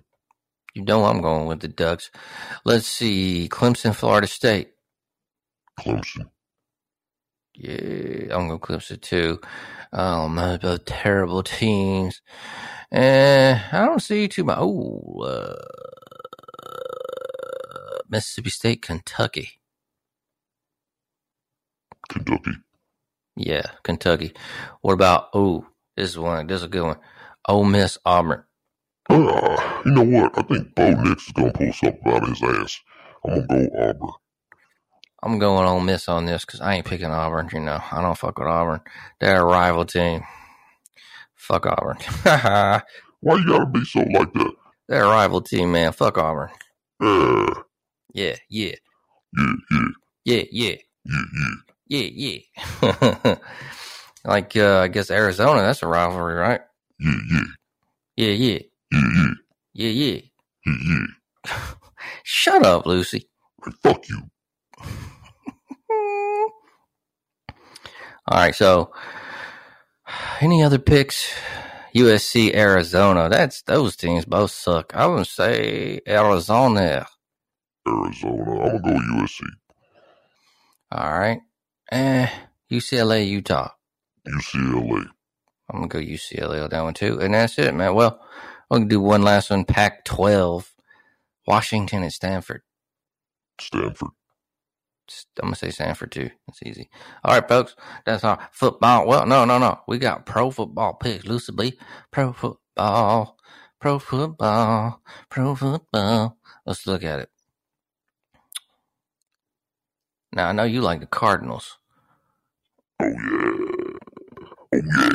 You 0.74 0.84
know 0.84 1.06
I'm 1.06 1.22
going 1.22 1.48
with 1.48 1.60
the 1.60 1.68
Ducks. 1.68 2.12
Let's 2.64 2.86
see. 2.86 3.50
Clemson, 3.52 3.96
Florida 3.96 4.28
State. 4.28 4.72
Clemson. 5.80 6.30
Yeah, 7.56 8.36
I'm 8.36 8.48
going 8.48 8.60
Clemson 8.60 9.02
too. 9.02 9.42
Oh 9.94 10.30
man, 10.30 10.60
both 10.60 10.86
terrible 10.86 11.44
teams. 11.44 12.22
And 12.92 13.62
I 13.72 13.86
don't 13.86 14.02
see 14.02 14.28
too 14.28 14.44
much. 14.46 14.58
Oh, 14.60 15.22
uh, 15.22 15.56
Mississippi 18.10 18.50
State, 18.50 18.82
Kentucky. 18.82 19.62
Kentucky. 22.10 22.52
Yeah, 23.36 23.64
Kentucky. 23.84 24.34
What 24.82 24.94
about? 24.94 25.30
Oh, 25.34 25.66
this 25.96 26.12
is 26.12 26.20
one. 26.20 26.48
This 26.48 26.58
is 26.58 26.64
a 26.64 26.70
good 26.70 26.84
one. 26.84 26.98
Ole 27.48 27.66
Miss, 27.66 27.98
Auburn. 28.06 28.44
Uh, 29.10 29.82
you 29.86 29.92
know 29.92 30.04
what? 30.04 30.38
I 30.38 30.42
think 30.44 30.76
Bo 30.76 30.92
Nix 30.92 31.28
is 31.28 31.34
gonna 31.34 31.52
pull 31.54 31.74
something 31.74 32.02
out 32.08 32.24
of 32.24 32.30
his 32.30 32.44
ass. 32.44 32.80
I'm 33.26 33.48
gonna 33.48 33.70
go 33.70 33.90
Auburn. 33.90 34.29
I'm 35.24 35.40
going 35.40 35.68
Ole 35.68 35.82
Miss 35.82 36.08
on 36.08 36.26
this 36.26 36.46
because 36.46 36.62
I 36.62 36.76
ain't 36.76 36.86
picking 36.86 37.08
Auburn. 37.12 37.50
You 37.54 37.60
know, 37.60 37.80
I 37.92 38.02
don't 38.02 38.18
fuck 38.18 38.40
with 38.40 38.48
Auburn. 38.48 38.82
They're 39.20 39.42
a 39.42 39.46
rival 39.46 39.86
team. 39.86 40.24
Fuck 41.36 41.66
Auburn. 41.66 41.98
Why 43.22 43.36
you 43.38 43.48
gotta 43.48 43.66
be 43.66 43.84
so 43.86 44.00
like 44.02 44.32
that? 44.34 44.54
They're 44.88 45.04
a 45.04 45.08
rival 45.10 45.42
team, 45.42 45.72
man. 45.74 45.92
Fuck 45.92 46.18
Auburn. 46.18 46.50
Uh, 47.02 47.54
yeah, 48.14 48.36
yeah. 48.50 48.76
Yeah, 49.38 49.54
yeah. 49.72 49.80
Yeah, 50.26 50.44
yeah. 50.52 50.76
Yeah, 51.06 51.22
yeah. 51.34 51.50
Yeah, 51.88 52.40
yeah. 53.22 53.36
like, 54.26 54.56
uh, 54.56 54.80
I 54.80 54.88
guess 54.88 55.12
Arizona, 55.12 55.62
that's 55.62 55.84
a 55.84 55.88
rivalry, 55.88 56.36
right? 56.36 56.62
Yeah, 57.00 57.18
yeah. 57.32 57.42
Yeah, 58.16 58.28
yeah. 58.28 58.60
Yeah, 58.92 59.00
yeah. 59.16 59.34
Yeah, 59.74 59.90
yeah. 59.90 60.22
Yeah, 60.66 60.74
yeah. 61.48 61.66
Shut 62.24 62.66
up, 62.66 62.86
Lucy. 62.86 63.30
Hey, 63.66 63.72
fuck 63.84 64.08
you. 64.10 64.22
All 68.30 68.40
right, 68.40 68.56
so 68.56 68.94
any 70.42 70.64
other 70.64 70.80
picks? 70.80 71.34
USC, 71.96 72.56
Arizona. 72.56 73.30
That's 73.30 73.64
those 73.64 73.96
teams 73.96 74.26
both 74.26 74.52
suck. 74.52 74.96
I 74.96 75.08
would 75.08 75.28
say 75.28 76.02
Arizona. 76.08 77.08
Arizona. 77.88 78.52
I'm 78.64 78.82
gonna 78.82 78.82
go 78.82 78.92
USC. 78.92 79.42
All 80.92 81.20
right, 81.20 81.42
eh, 81.92 82.30
UCLA, 82.72 83.28
Utah. 83.28 83.70
UCLA. 84.28 85.08
I'm 85.70 85.80
gonna 85.82 85.88
go 85.90 86.00
UCLA 86.00 86.64
on 86.64 86.70
that 86.72 86.82
one 86.84 86.96
too, 86.96 87.20
and 87.22 87.34
that's 87.34 87.60
it, 87.60 87.76
man. 87.76 87.96
Well, 87.96 88.22
we'll 88.70 88.86
do 88.86 89.02
one 89.02 89.24
last 89.24 89.50
one. 89.52 89.66
Pac-12, 89.66 90.70
Washington 91.48 92.04
and 92.04 92.14
Stanford. 92.14 92.62
Stanford. 93.62 94.10
I'm 95.42 95.48
gonna 95.48 95.56
say 95.56 95.70
Stanford 95.72 96.12
too. 96.12 96.30
That's 96.48 96.62
easy. 96.64 96.90
All 97.24 97.34
right, 97.34 97.48
folks. 97.48 97.76
That's 98.06 98.24
our 98.24 98.40
football. 98.52 99.08
Well, 99.08 99.26
no, 99.26 99.46
no, 99.46 99.58
no. 99.58 99.80
We 99.88 99.98
got 100.00 100.26
pro 100.26 100.52
football 100.52 100.94
picks. 100.96 101.26
B. 101.52 101.78
Pro 102.12 102.34
football. 102.34 103.38
Pro 103.80 104.00
football. 104.00 105.02
Pro 105.30 105.56
football. 105.56 106.38
Let's 106.66 106.86
look 106.88 107.04
at 107.04 107.20
it. 107.20 107.30
Now 110.34 110.50
I 110.50 110.52
know 110.54 110.64
you 110.64 110.82
like 110.82 111.00
the 111.00 111.06
Cardinals. 111.08 111.78
Oh 113.02 113.08
yeah. 113.08 113.52
Oh 114.74 114.74
yeah. 114.74 115.10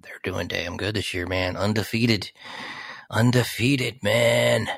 They're 0.00 0.20
doing 0.22 0.48
damn 0.48 0.76
good 0.76 0.96
this 0.96 1.14
year, 1.14 1.26
man. 1.26 1.56
Undefeated. 1.56 2.30
Undefeated, 3.10 4.02
man. 4.02 4.68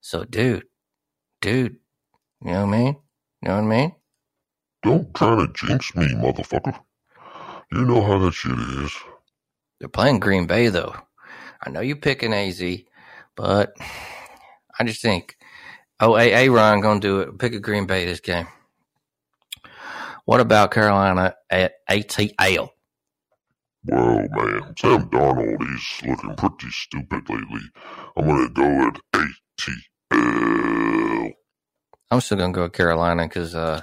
So, 0.00 0.24
dude, 0.24 0.64
dude, 1.44 1.76
you 2.42 2.52
know 2.52 2.64
what 2.64 2.74
I 2.74 2.78
mean? 2.78 2.96
You 3.42 3.48
know 3.48 3.56
what 3.56 3.64
I 3.64 3.76
mean? 3.76 3.92
Don't 4.82 5.12
try 5.12 5.36
to 5.36 5.52
jinx 5.52 5.94
me, 5.94 6.06
motherfucker. 6.06 6.74
You 7.70 7.84
know 7.84 8.00
how 8.00 8.18
that 8.20 8.32
shit 8.32 8.58
is. 8.58 8.90
They're 9.78 9.90
playing 9.90 10.20
Green 10.20 10.46
Bay 10.46 10.68
though. 10.68 10.94
I 11.62 11.68
know 11.68 11.80
you're 11.80 11.96
picking 11.96 12.32
AZ, 12.32 12.62
but 13.36 13.74
I 14.78 14.84
just 14.84 15.02
think, 15.02 15.36
oh, 16.00 16.16
A. 16.16 16.48
Ron 16.48 16.80
gonna 16.80 17.00
do 17.00 17.20
it. 17.20 17.38
Pick 17.38 17.52
a 17.52 17.60
Green 17.60 17.86
Bay 17.86 18.06
this 18.06 18.20
game. 18.20 18.48
What 20.24 20.40
about 20.40 20.70
Carolina 20.70 21.34
at 21.50 21.74
ATL? 21.90 22.70
Well, 23.84 24.26
man, 24.30 24.74
Sam 24.78 25.10
Darnold, 25.10 25.60
he's 25.60 26.08
looking 26.08 26.36
pretty 26.36 26.70
stupid 26.70 27.28
lately. 27.28 27.68
I'm 28.16 28.26
gonna 28.26 28.48
go 28.48 28.88
at 28.88 28.98
ATL. 29.12 29.93
I'm 32.10 32.20
still 32.20 32.38
gonna 32.38 32.52
go 32.52 32.62
with 32.62 32.72
Carolina 32.72 33.26
because 33.26 33.56
uh, 33.56 33.82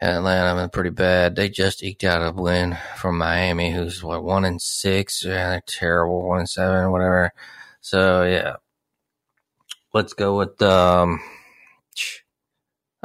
Atlanta 0.00 0.60
been 0.60 0.70
pretty 0.70 0.90
bad. 0.90 1.34
They 1.34 1.48
just 1.48 1.82
eked 1.82 2.04
out 2.04 2.22
a 2.22 2.30
win 2.30 2.76
from 2.96 3.18
Miami, 3.18 3.72
who's 3.72 4.02
what 4.02 4.22
one 4.22 4.44
and 4.44 4.62
six. 4.62 5.24
Yeah, 5.24 5.50
they're 5.50 5.62
terrible. 5.66 6.22
One 6.28 6.38
and 6.40 6.48
seven, 6.48 6.92
whatever. 6.92 7.32
So 7.80 8.24
yeah, 8.24 8.56
let's 9.92 10.12
go 10.12 10.38
with 10.38 10.60
um. 10.62 11.20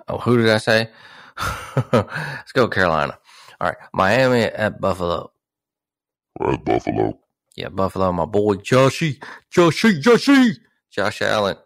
Oh, 0.07 0.17
who 0.19 0.37
did 0.37 0.49
I 0.49 0.57
say? 0.57 0.89
let's 1.91 2.51
go 2.51 2.67
Carolina. 2.67 3.17
All 3.59 3.69
right, 3.69 3.77
Miami 3.93 4.43
at 4.43 4.79
Buffalo. 4.79 5.31
We're 6.39 6.53
at 6.53 6.65
Buffalo. 6.65 7.19
Yeah, 7.55 7.69
Buffalo, 7.69 8.11
my 8.11 8.25
boy 8.25 8.55
Joshy, 8.55 9.21
Joshy, 9.51 10.01
Joshy, 10.01 10.57
Josh 10.91 11.21
Allen. 11.21 11.57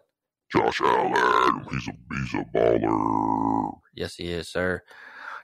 Josh 0.52 0.80
Allen, 0.80 1.66
he's 1.70 1.88
a 1.88 1.92
he's 2.14 2.34
a 2.34 2.44
baller. 2.54 3.78
Yes, 3.94 4.14
he 4.14 4.30
is, 4.30 4.48
sir. 4.48 4.82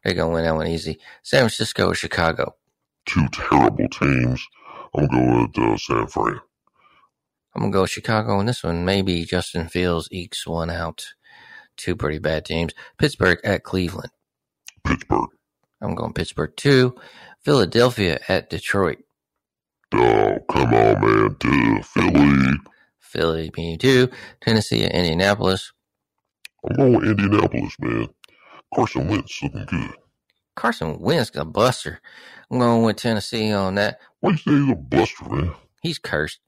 They're 0.04 0.14
gonna 0.14 0.32
win 0.32 0.44
that 0.44 0.54
one 0.54 0.68
easy. 0.68 0.98
San 1.22 1.40
Francisco 1.40 1.88
or 1.88 1.94
Chicago. 1.94 2.54
Two 3.06 3.26
terrible 3.32 3.88
teams. 3.88 4.46
I'm 4.94 5.06
gonna 5.06 5.20
go 5.20 5.42
with 5.42 5.58
uh, 5.58 5.76
San 5.76 6.06
Fran. 6.06 6.40
I'm 7.54 7.62
gonna 7.62 7.72
go 7.72 7.82
with 7.82 7.90
Chicago 7.90 8.38
in 8.40 8.46
this 8.46 8.62
one. 8.62 8.84
Maybe 8.84 9.24
Justin 9.24 9.68
Fields 9.68 10.08
ekes 10.12 10.46
one 10.46 10.70
out. 10.70 11.06
Two 11.76 11.96
pretty 11.96 12.18
bad 12.18 12.44
teams. 12.44 12.72
Pittsburgh 12.98 13.38
at 13.44 13.64
Cleveland. 13.64 14.10
Pittsburgh. 14.84 15.28
I'm 15.80 15.94
going 15.94 16.12
Pittsburgh 16.12 16.52
two. 16.56 16.94
Philadelphia 17.44 18.20
at 18.28 18.50
Detroit. 18.50 18.98
Oh, 19.94 20.38
come 20.48 20.74
on, 20.74 21.00
man. 21.00 21.36
To 21.40 21.82
Philly. 21.82 22.58
Philly, 23.12 23.52
me 23.56 23.76
too. 23.78 24.08
Tennessee 24.40 24.84
at 24.84 24.92
Indianapolis. 24.92 25.72
I'm 26.68 26.76
going 26.76 26.94
with 26.94 27.04
Indianapolis, 27.08 27.76
man. 27.80 28.08
Carson 28.74 29.08
Wentz 29.08 29.42
looking 29.42 29.66
good. 29.66 29.94
Carson 30.56 30.98
Wentz 31.00 31.30
a 31.34 31.44
buster. 31.44 32.00
I'm 32.50 32.58
going 32.58 32.82
with 32.82 32.96
Tennessee 32.96 33.52
on 33.52 33.76
that. 33.76 33.98
Why 34.20 34.32
you 34.32 34.36
say 34.38 34.50
he's 34.52 34.70
a 34.72 34.76
buster, 34.76 35.24
man? 35.28 35.54
He's 35.82 35.98
cursed. 35.98 36.40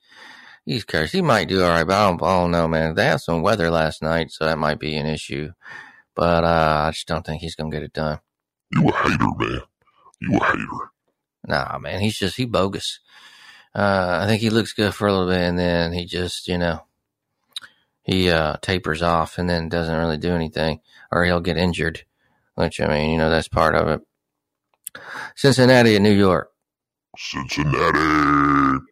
He's 0.67 0.85
cursed. 0.85 1.13
He 1.13 1.23
might 1.23 1.49
do 1.49 1.63
all 1.63 1.71
right, 1.71 1.87
but 1.87 1.95
I 1.97 2.09
don't, 2.09 2.23
I 2.23 2.41
don't 2.41 2.51
know, 2.51 2.69
man. 2.69 2.95
They 2.95 3.05
had 3.05 3.21
some 3.21 3.43
weather 3.43 3.71
last 3.71 4.03
night, 4.03 4.31
so 4.33 4.47
that 4.47 4.59
might 4.59 4.79
be 4.81 4.97
an 4.97 5.07
issue. 5.07 5.53
But 6.15 6.45
uh, 6.45 6.85
I 6.89 6.91
just 6.93 7.09
don't 7.09 7.27
think 7.27 7.43
he's 7.43 7.57
gonna 7.57 7.71
get 7.71 7.83
it 7.83 7.93
done. 7.93 8.21
You 8.73 8.89
a 8.89 8.93
hater, 8.93 9.27
man. 9.39 9.63
You 10.21 10.39
a 10.39 10.45
hater. 10.45 10.91
Nah, 11.47 11.79
man, 11.79 12.01
he's 12.01 12.19
just 12.19 12.37
he 12.37 12.47
bogus. 12.47 13.01
Uh, 13.75 14.21
I 14.23 14.27
think 14.27 14.41
he 14.41 14.51
looks 14.51 14.73
good 14.73 14.95
for 14.95 15.09
a 15.09 15.13
little 15.13 15.29
bit, 15.29 15.41
and 15.41 15.59
then 15.59 15.93
he 15.93 16.05
just, 16.05 16.47
you 16.47 16.59
know, 16.59 16.85
he 18.03 18.31
uh, 18.31 18.57
tapers 18.63 19.03
off, 19.03 19.39
and 19.39 19.49
then 19.51 19.69
doesn't 19.69 19.97
really 19.97 20.19
do 20.19 20.35
anything, 20.35 20.81
or 21.11 21.25
he'll 21.25 21.41
get 21.41 21.57
injured. 21.57 22.05
Which 22.55 22.81
I 22.81 22.87
mean, 22.87 23.11
you 23.11 23.19
know, 23.19 23.31
that's 23.31 23.49
part 23.49 23.75
of 23.75 23.89
it. 23.89 24.01
Cincinnati 25.35 25.97
and 25.97 26.05
New 26.05 26.13
York. 26.13 26.51
Cincinnati. 27.17 28.85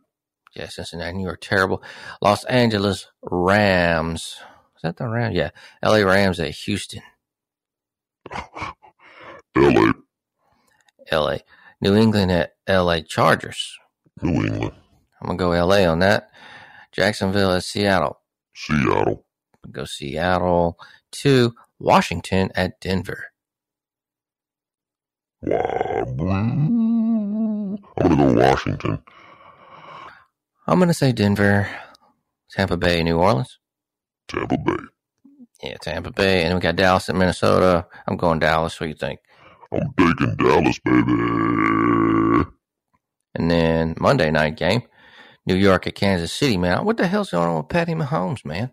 Yeah, 0.55 0.69
Cincinnati, 0.69 1.17
New 1.17 1.25
York, 1.25 1.41
terrible. 1.41 1.83
Los 2.21 2.45
Angeles 2.45 3.07
Rams. 3.23 4.39
Is 4.77 4.83
that 4.83 4.97
the 4.97 5.09
Rams? 5.09 5.35
Yeah, 5.35 5.51
L.A. 5.83 6.05
Rams 6.05 6.41
at 6.41 6.51
Houston. 6.51 7.03
LA. 9.57 9.93
L.A. 11.09 11.41
New 11.81 11.95
England 11.95 12.33
at 12.33 12.55
L.A. 12.67 13.03
Chargers. 13.03 13.79
New 14.23 14.45
England. 14.47 14.73
I'm 15.21 15.27
gonna 15.29 15.39
go 15.39 15.53
L.A. 15.53 15.87
on 15.87 16.01
that. 16.01 16.31
Jacksonville 16.93 17.53
at 17.53 17.65
Seattle. 17.65 18.21
Seattle. 18.55 19.25
Go 19.71 19.85
Seattle. 19.85 20.79
to 21.13 21.55
Washington 21.79 22.51
at 22.55 22.81
Denver. 22.81 23.27
I'm 25.45 26.17
gonna 27.99 28.17
go 28.17 28.33
Washington. 28.35 29.03
I'm 30.67 30.79
gonna 30.79 30.95
say 30.95 31.13
Denver. 31.13 31.69
Tampa 32.51 32.77
Bay, 32.77 33.03
New 33.03 33.19
Orleans. 33.19 33.59
Tampa 34.29 34.57
Bay. 34.59 34.77
Yeah, 35.63 35.77
Tampa 35.81 36.11
Bay, 36.11 36.43
and 36.43 36.51
then 36.51 36.57
we 36.57 36.61
got 36.61 36.77
Dallas 36.77 37.09
at 37.09 37.15
Minnesota. 37.17 37.87
I'm 38.07 38.17
going 38.17 38.39
Dallas. 38.41 38.79
What 38.81 38.87
do 38.87 38.89
you 38.91 38.95
think? 38.97 39.21
I'm 39.73 39.93
taking 39.99 40.37
Dallas, 40.37 40.79
baby. 40.85 42.45
And 43.35 43.51
then 43.51 43.95
Monday 43.99 44.31
night 44.31 44.57
game, 44.57 44.83
New 45.47 45.55
York 45.55 45.87
at 45.87 45.95
Kansas 45.95 46.33
City. 46.33 46.57
Man, 46.57 46.85
what 46.85 46.97
the 46.97 47.07
hell's 47.07 47.31
going 47.31 47.49
on 47.49 47.57
with 47.57 47.69
Patty 47.69 47.95
Mahomes, 47.95 48.45
man? 48.45 48.73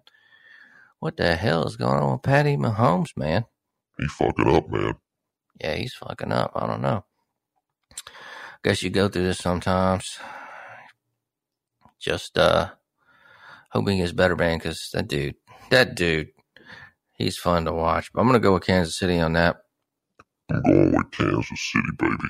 What 1.00 1.17
the 1.17 1.36
hell 1.36 1.65
is 1.65 1.78
going 1.78 1.98
on 2.00 2.13
with 2.13 2.24
Patty 2.24 2.58
Mahomes, 2.58 3.15
man? 3.15 3.45
He 3.98 4.08
fucking 4.08 4.48
up, 4.48 4.69
man. 4.69 4.95
Yeah, 5.62 5.76
he's 5.76 5.93
fucking 5.93 6.32
up. 6.32 6.52
I 6.56 6.67
don't 6.67 6.82
know. 6.82 7.06
Guess 8.63 8.84
you 8.84 8.89
go 8.89 9.08
through 9.08 9.24
this 9.24 9.38
sometimes. 9.38 10.19
Just 12.00 12.38
uh 12.38 12.72
hoping 13.72 13.98
he 13.98 14.02
gets 14.04 14.13
better, 14.13 14.36
man, 14.36 14.58
because 14.58 14.89
that 14.93 15.08
dude, 15.08 15.36
that 15.69 15.95
dude, 15.95 16.30
he's 17.13 17.38
fun 17.38 17.65
to 17.65 17.74
watch. 17.74 18.12
But 18.13 18.22
I'm 18.22 18.28
gonna 18.28 18.39
go 18.39 18.54
with 18.54 18.65
Kansas 18.65 18.98
City 18.98 19.19
on 19.19 19.34
that. 19.34 19.58
I'm 20.52 20.62
going 20.63 20.91
with 20.95 21.12
Kansas 21.12 21.72
City, 21.72 21.89
baby. 21.98 22.30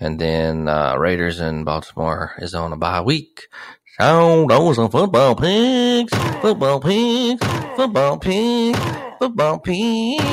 And 0.00 0.18
then 0.18 0.66
uh, 0.68 0.96
Raiders 0.96 1.40
and 1.40 1.64
Baltimore 1.64 2.32
is 2.38 2.54
on 2.54 2.72
a 2.72 2.76
bye 2.76 3.02
week. 3.02 3.48
So 4.00 4.46
those 4.48 4.78
are 4.78 4.90
football 4.90 5.34
picks, 5.36 6.14
football 6.40 6.80
picks, 6.80 7.46
football 7.76 8.18
picks, 8.18 8.78
football 9.18 9.58
picks. 9.58 10.24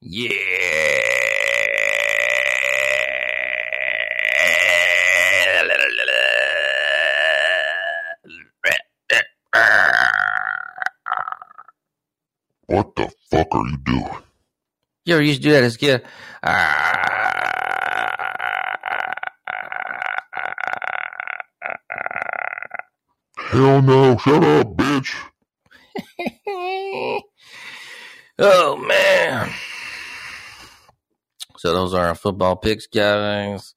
Yeah. 0.00 0.30
What 12.66 12.96
the 12.96 13.12
fuck 13.30 13.48
are 13.54 13.68
you 13.68 13.76
doing? 13.84 14.21
You 15.04 15.14
ever 15.14 15.22
used 15.22 15.42
to 15.42 15.48
do 15.48 15.52
that 15.52 15.64
as 15.64 15.74
a 15.74 15.78
kid? 15.78 16.04
Hell 23.36 23.82
no. 23.82 24.16
Shut 24.18 24.44
up, 24.44 24.76
bitch. 24.76 25.12
oh 28.38 28.76
man. 28.76 29.50
So 31.56 31.72
those 31.72 31.94
are 31.94 32.06
our 32.06 32.14
football 32.14 32.56
picks, 32.56 32.86
guys. 32.86 33.74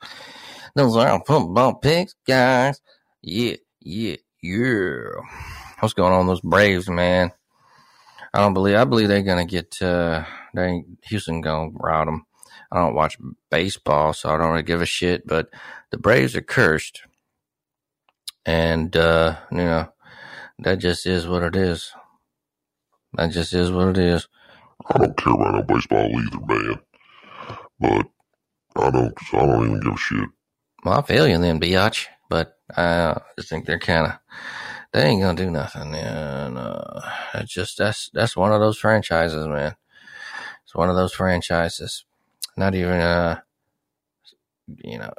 Those 0.75 0.95
are 0.95 1.07
our 1.07 1.23
football 1.25 1.75
picks, 1.75 2.13
guys. 2.27 2.81
Yeah, 3.23 3.55
yeah, 3.79 4.17
yeah. 4.43 5.09
What's 5.79 5.93
going 5.95 6.13
on 6.13 6.27
with 6.27 6.35
those 6.35 6.41
Braves, 6.41 6.87
man? 6.87 7.31
I 8.33 8.39
don't 8.39 8.53
believe. 8.53 8.75
I 8.75 8.83
believe 8.83 9.07
they're 9.07 9.23
gonna 9.23 9.45
get. 9.45 9.81
Uh, 9.81 10.23
they 10.55 10.83
Houston 11.03 11.41
gonna 11.41 11.71
rout 11.73 12.07
them. 12.07 12.25
I 12.71 12.79
don't 12.79 12.95
watch 12.95 13.17
baseball, 13.51 14.13
so 14.13 14.29
I 14.29 14.37
don't 14.37 14.51
really 14.51 14.63
give 14.63 14.81
a 14.81 14.85
shit. 14.85 15.27
But 15.27 15.49
the 15.91 15.97
Braves 15.97 16.35
are 16.35 16.41
cursed, 16.41 17.01
and 18.45 18.95
uh, 18.95 19.37
you 19.51 19.57
know 19.57 19.89
that 20.59 20.79
just 20.79 21.05
is 21.05 21.27
what 21.27 21.43
it 21.43 21.55
is. 21.55 21.91
That 23.13 23.31
just 23.31 23.53
is 23.53 23.71
what 23.71 23.89
it 23.89 23.97
is. 23.97 24.27
I 24.87 24.97
don't 24.97 25.17
care 25.17 25.33
about 25.33 25.55
no 25.55 25.63
baseball 25.63 26.09
either, 26.09 26.39
man. 26.47 26.79
But 27.79 28.07
I 28.77 28.91
don't. 28.91 29.13
I 29.33 29.45
don't 29.45 29.65
even 29.65 29.79
give 29.79 29.93
a 29.93 29.97
shit. 29.97 30.29
Well, 30.83 30.99
I 30.99 31.01
feel 31.03 31.27
you 31.27 31.37
then, 31.37 31.59
biatch. 31.59 32.07
But 32.29 32.57
I 32.75 33.19
just 33.37 33.49
think 33.49 33.65
they're 33.65 33.79
kind 33.79 34.07
of 34.07 34.13
they 34.93 35.03
ain't 35.03 35.21
gonna 35.21 35.37
do 35.37 35.51
nothing. 35.51 35.93
And 35.95 36.57
uh, 36.57 37.01
it's 37.35 37.53
just 37.53 37.77
that's 37.77 38.09
that's 38.13 38.37
one 38.37 38.51
of 38.51 38.61
those 38.61 38.77
franchises, 38.77 39.47
man. 39.47 39.75
One 40.75 40.89
of 40.89 40.95
those 40.95 41.13
franchises. 41.13 42.05
Not 42.57 42.75
even 42.75 42.99
uh, 42.99 43.41
you 44.83 44.97
know, 44.97 45.13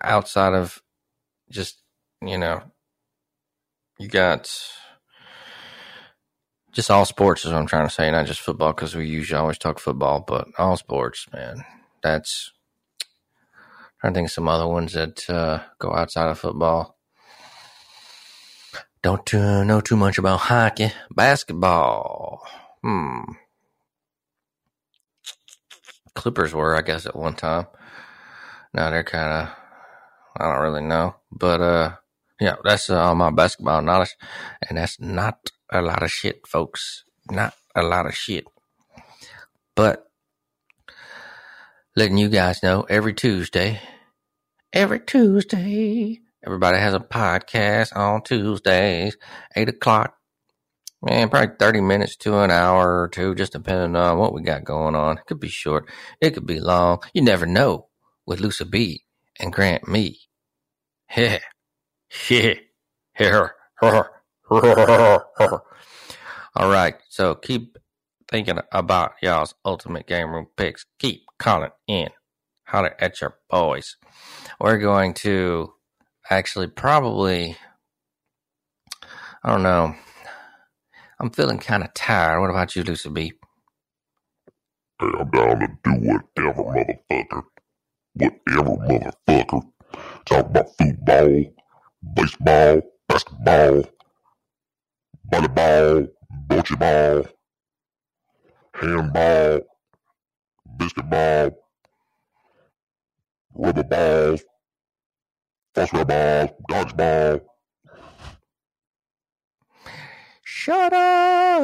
outside 0.00 0.54
of 0.54 0.82
just 1.50 1.80
you 2.22 2.38
know, 2.38 2.62
you 3.98 4.08
got 4.08 4.50
just 6.72 6.90
all 6.90 7.04
sports 7.04 7.44
is 7.44 7.52
what 7.52 7.58
I'm 7.58 7.66
trying 7.66 7.86
to 7.86 7.94
say, 7.94 8.10
not 8.10 8.26
just 8.26 8.40
football 8.40 8.72
because 8.72 8.94
we 8.96 9.06
usually 9.06 9.38
always 9.38 9.58
talk 9.58 9.78
football, 9.78 10.24
but 10.26 10.48
all 10.58 10.76
sports, 10.76 11.26
man. 11.32 11.64
that's 12.02 12.52
to 14.02 14.10
think 14.10 14.28
some 14.28 14.48
other 14.48 14.66
ones 14.66 14.92
that 14.92 15.28
uh, 15.30 15.60
go 15.78 15.94
outside 15.94 16.28
of 16.28 16.38
football. 16.38 16.98
Don't 19.02 19.34
uh, 19.34 19.64
know 19.64 19.80
too 19.80 19.96
much 19.96 20.18
about 20.18 20.40
hockey, 20.40 20.92
basketball. 21.10 22.46
Hmm. 22.82 23.22
Clippers 26.14 26.54
were, 26.54 26.76
I 26.76 26.82
guess, 26.82 27.06
at 27.06 27.16
one 27.16 27.34
time. 27.34 27.66
Now 28.72 28.90
they're 28.90 29.04
kind 29.04 29.48
of, 29.48 29.54
I 30.36 30.52
don't 30.52 30.62
really 30.62 30.82
know, 30.82 31.16
but 31.30 31.60
uh, 31.60 31.96
yeah, 32.40 32.56
that's 32.64 32.90
uh, 32.90 33.00
all 33.00 33.14
my 33.14 33.30
basketball 33.30 33.82
knowledge, 33.82 34.16
and 34.68 34.78
that's 34.78 35.00
not 35.00 35.50
a 35.70 35.80
lot 35.80 36.02
of 36.02 36.10
shit, 36.10 36.46
folks. 36.46 37.04
Not 37.30 37.54
a 37.74 37.82
lot 37.82 38.06
of 38.06 38.14
shit, 38.14 38.44
but 39.76 40.06
letting 41.96 42.18
you 42.18 42.28
guys 42.28 42.62
know 42.62 42.82
every 42.88 43.14
Tuesday, 43.14 43.80
every 44.72 45.00
Tuesday, 45.00 46.20
everybody 46.44 46.78
has 46.78 46.94
a 46.94 47.00
podcast 47.00 47.96
on 47.96 48.22
Tuesdays, 48.22 49.16
eight 49.56 49.68
o'clock. 49.68 50.16
Man, 51.04 51.28
probably 51.28 51.54
30 51.58 51.82
minutes 51.82 52.16
to 52.16 52.38
an 52.38 52.50
hour 52.50 53.02
or 53.02 53.08
two, 53.08 53.34
just 53.34 53.52
depending 53.52 53.94
on 53.94 54.16
what 54.16 54.32
we 54.32 54.40
got 54.40 54.64
going 54.64 54.94
on. 54.94 55.18
It 55.18 55.26
could 55.26 55.38
be 55.38 55.48
short, 55.48 55.86
it 56.20 56.30
could 56.30 56.46
be 56.46 56.60
long. 56.60 57.00
You 57.12 57.20
never 57.20 57.44
know 57.44 57.88
with 58.26 58.40
Lucy 58.40 58.64
B 58.64 59.04
and 59.38 59.52
Grant 59.52 59.86
Me. 59.86 60.18
Yeah. 61.14 61.40
Yeah. 62.30 62.54
Here. 63.16 63.54
All 63.80 64.08
right. 66.56 66.94
So 67.10 67.34
keep 67.34 67.76
thinking 68.30 68.60
about 68.72 69.12
y'all's 69.20 69.54
ultimate 69.64 70.06
game 70.06 70.30
room 70.30 70.46
picks. 70.56 70.86
Keep 70.98 71.24
calling 71.38 71.70
in. 71.86 72.08
Holler 72.66 72.96
at 72.98 73.20
your 73.20 73.36
boys. 73.50 73.96
We're 74.58 74.78
going 74.78 75.12
to 75.14 75.74
actually 76.30 76.68
probably, 76.68 77.56
I 79.42 79.50
don't 79.50 79.62
know. 79.62 79.94
I'm 81.20 81.30
feeling 81.30 81.58
kind 81.58 81.82
of 81.84 81.94
tired. 81.94 82.40
What 82.40 82.50
about 82.50 82.76
you, 82.76 82.82
Lucy 82.84 83.10
B? 83.10 83.32
Hey, 85.00 85.08
I'm 85.20 85.30
down 85.30 85.60
to 85.60 85.68
do 85.84 85.92
whatever, 85.92 86.64
motherfucker. 87.10 87.44
Whatever, 88.14 89.12
motherfucker. 89.26 89.62
Talk 90.26 90.46
about 90.46 90.68
football, 90.78 91.44
baseball, 92.14 92.82
basketball, 93.08 93.84
volleyball, 95.32 96.08
bocce 96.48 96.78
ball, 96.78 97.24
handball, 98.74 99.60
biscuit 100.78 101.10
ball, 101.10 101.50
rubber 103.54 103.84
balls, 103.84 104.44
phosphor 105.74 106.04
dodgeball. 106.70 107.40
Shut 110.64 110.94
up. 110.94 111.60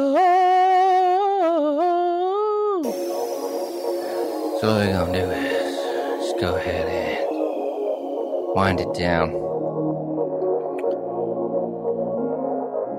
So 4.61 4.67
what 4.67 4.77
we're 4.77 4.93
gonna 4.93 5.13
do 5.19 5.31
is 5.31 5.77
just 6.21 6.39
go 6.39 6.57
ahead 6.57 6.87
and 6.87 8.55
wind 8.55 8.81
it 8.81 8.93
down. 8.93 9.31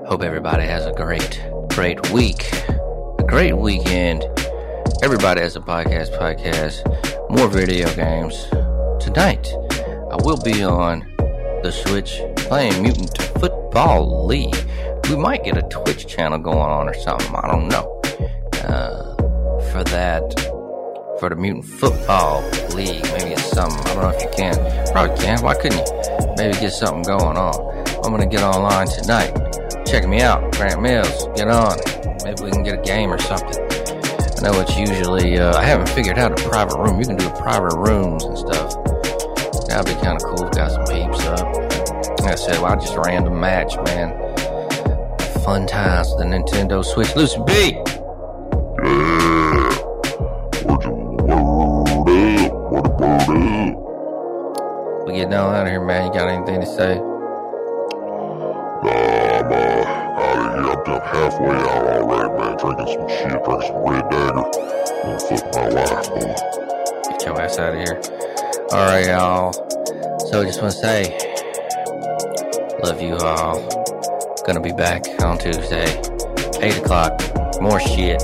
Hope 0.08 0.24
everybody 0.24 0.64
has 0.64 0.86
a 0.86 0.92
great, 0.92 1.40
great 1.68 2.10
week, 2.10 2.52
a 3.20 3.24
great 3.24 3.56
weekend. 3.56 4.24
Everybody 5.04 5.40
has 5.42 5.54
a 5.54 5.60
podcast, 5.60 6.18
podcast, 6.18 6.82
more 7.30 7.46
video 7.46 7.86
games. 7.94 8.48
Tonight, 9.00 9.46
I 10.10 10.16
will 10.24 10.42
be 10.42 10.64
on 10.64 11.06
the 11.62 11.70
Switch 11.70 12.20
playing 12.38 12.82
Mutant 12.82 13.16
Football 13.38 14.26
League. 14.26 14.56
We 15.10 15.16
might 15.16 15.44
get 15.44 15.56
a 15.56 15.62
Twitch 15.62 16.06
channel 16.06 16.38
going 16.38 16.58
on 16.58 16.88
or 16.88 16.94
something. 16.94 17.34
I 17.34 17.48
don't 17.50 17.68
know. 17.68 18.00
Uh, 18.64 19.14
for 19.70 19.84
that, 19.84 20.22
for 21.18 21.28
the 21.28 21.36
Mutant 21.36 21.64
Football 21.64 22.42
League, 22.74 23.02
maybe 23.12 23.32
it's 23.32 23.50
something. 23.50 23.78
I 23.78 23.94
don't 23.94 24.02
know 24.02 24.08
if 24.10 24.22
you 24.22 24.30
can. 24.34 24.92
Probably 24.92 25.16
can. 25.22 25.42
Why 25.42 25.54
couldn't 25.54 25.78
you? 25.78 26.34
Maybe 26.36 26.58
get 26.58 26.72
something 26.72 27.02
going 27.02 27.36
on. 27.36 27.54
I'm 28.04 28.10
gonna 28.10 28.26
get 28.26 28.42
online 28.42 28.88
tonight. 28.88 29.32
Check 29.86 30.08
me 30.08 30.22
out, 30.22 30.52
Grant 30.52 30.80
Mills. 30.80 31.28
Get 31.36 31.48
on. 31.48 31.78
Maybe 32.24 32.42
we 32.42 32.50
can 32.50 32.62
get 32.62 32.78
a 32.78 32.82
game 32.82 33.12
or 33.12 33.18
something. 33.18 33.62
I 34.38 34.40
know 34.42 34.60
it's 34.60 34.76
usually. 34.76 35.38
Uh, 35.38 35.56
I 35.56 35.64
haven't 35.64 35.88
figured 35.90 36.18
out 36.18 36.32
a 36.32 36.48
private 36.48 36.78
room. 36.78 36.98
You 36.98 37.06
can 37.06 37.16
do 37.16 37.28
private 37.30 37.76
rooms 37.76 38.24
and 38.24 38.38
stuff. 38.38 38.74
That'd 39.68 39.94
be 39.94 40.00
kind 40.02 40.20
of 40.20 40.22
cool. 40.22 40.48
Got 40.50 40.70
some 40.72 40.84
peeps 40.86 41.24
up. 41.26 41.46
Like 42.20 42.32
I 42.32 42.34
said, 42.34 42.60
well, 42.60 42.74
just 42.76 42.94
a 42.94 43.00
random 43.00 43.38
match, 43.38 43.76
man. 43.86 44.21
Fun 45.44 45.66
times 45.66 46.08
with 46.10 46.18
the 46.18 46.24
Nintendo 46.24 46.84
Switch. 46.84 47.16
Lucy 47.16 47.40
B. 47.44 47.72
Yeah. 48.84 49.70
Word, 50.64 50.86
word 50.86 51.30
up. 51.30 52.06
Word, 52.70 52.86
word 53.00 53.28
up. 53.28 55.06
We 55.06 55.14
getting 55.14 55.34
on 55.34 55.52
out 55.52 55.66
of 55.66 55.72
here, 55.72 55.84
man. 55.84 56.06
You 56.06 56.12
got 56.12 56.28
anything 56.28 56.60
to 56.60 56.66
say? 56.66 56.94
Nah, 58.70 59.40
I'm 59.40 59.52
uh, 59.52 59.56
out 60.22 60.38
of 60.38 60.54
here. 60.54 60.70
I'm 60.70 60.84
done 60.84 61.00
halfway 61.00 61.56
out 61.56 61.86
already, 61.88 62.30
man. 62.38 62.56
Drinking 62.58 62.86
some 62.86 63.08
shit, 63.08 63.42
drinking 63.42 63.66
some 63.66 63.82
Red 63.82 64.08
Dagger. 64.10 64.46
Gonna 65.02 65.18
fuck 65.18 65.44
my 65.56 65.66
wife, 65.74 66.08
boy. 66.08 66.34
Get 67.10 67.26
your 67.26 67.40
ass 67.42 67.58
out 67.58 67.74
of 67.74 67.80
here. 67.80 68.00
All 68.70 68.86
right, 68.86 69.06
y'all. 69.06 69.52
So 70.30 70.40
I 70.40 70.44
just 70.44 70.62
want 70.62 70.72
to 70.72 70.78
say, 70.78 71.18
love 72.84 73.02
you 73.02 73.16
all. 73.16 73.81
Gonna 74.44 74.60
be 74.60 74.72
back 74.72 75.04
on 75.22 75.38
Tuesday, 75.38 75.86
8 76.60 76.78
o'clock. 76.78 77.12
More 77.60 77.78
shit. 77.78 78.20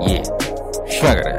Yeah. 0.00 0.24
Sugar. 0.88 1.35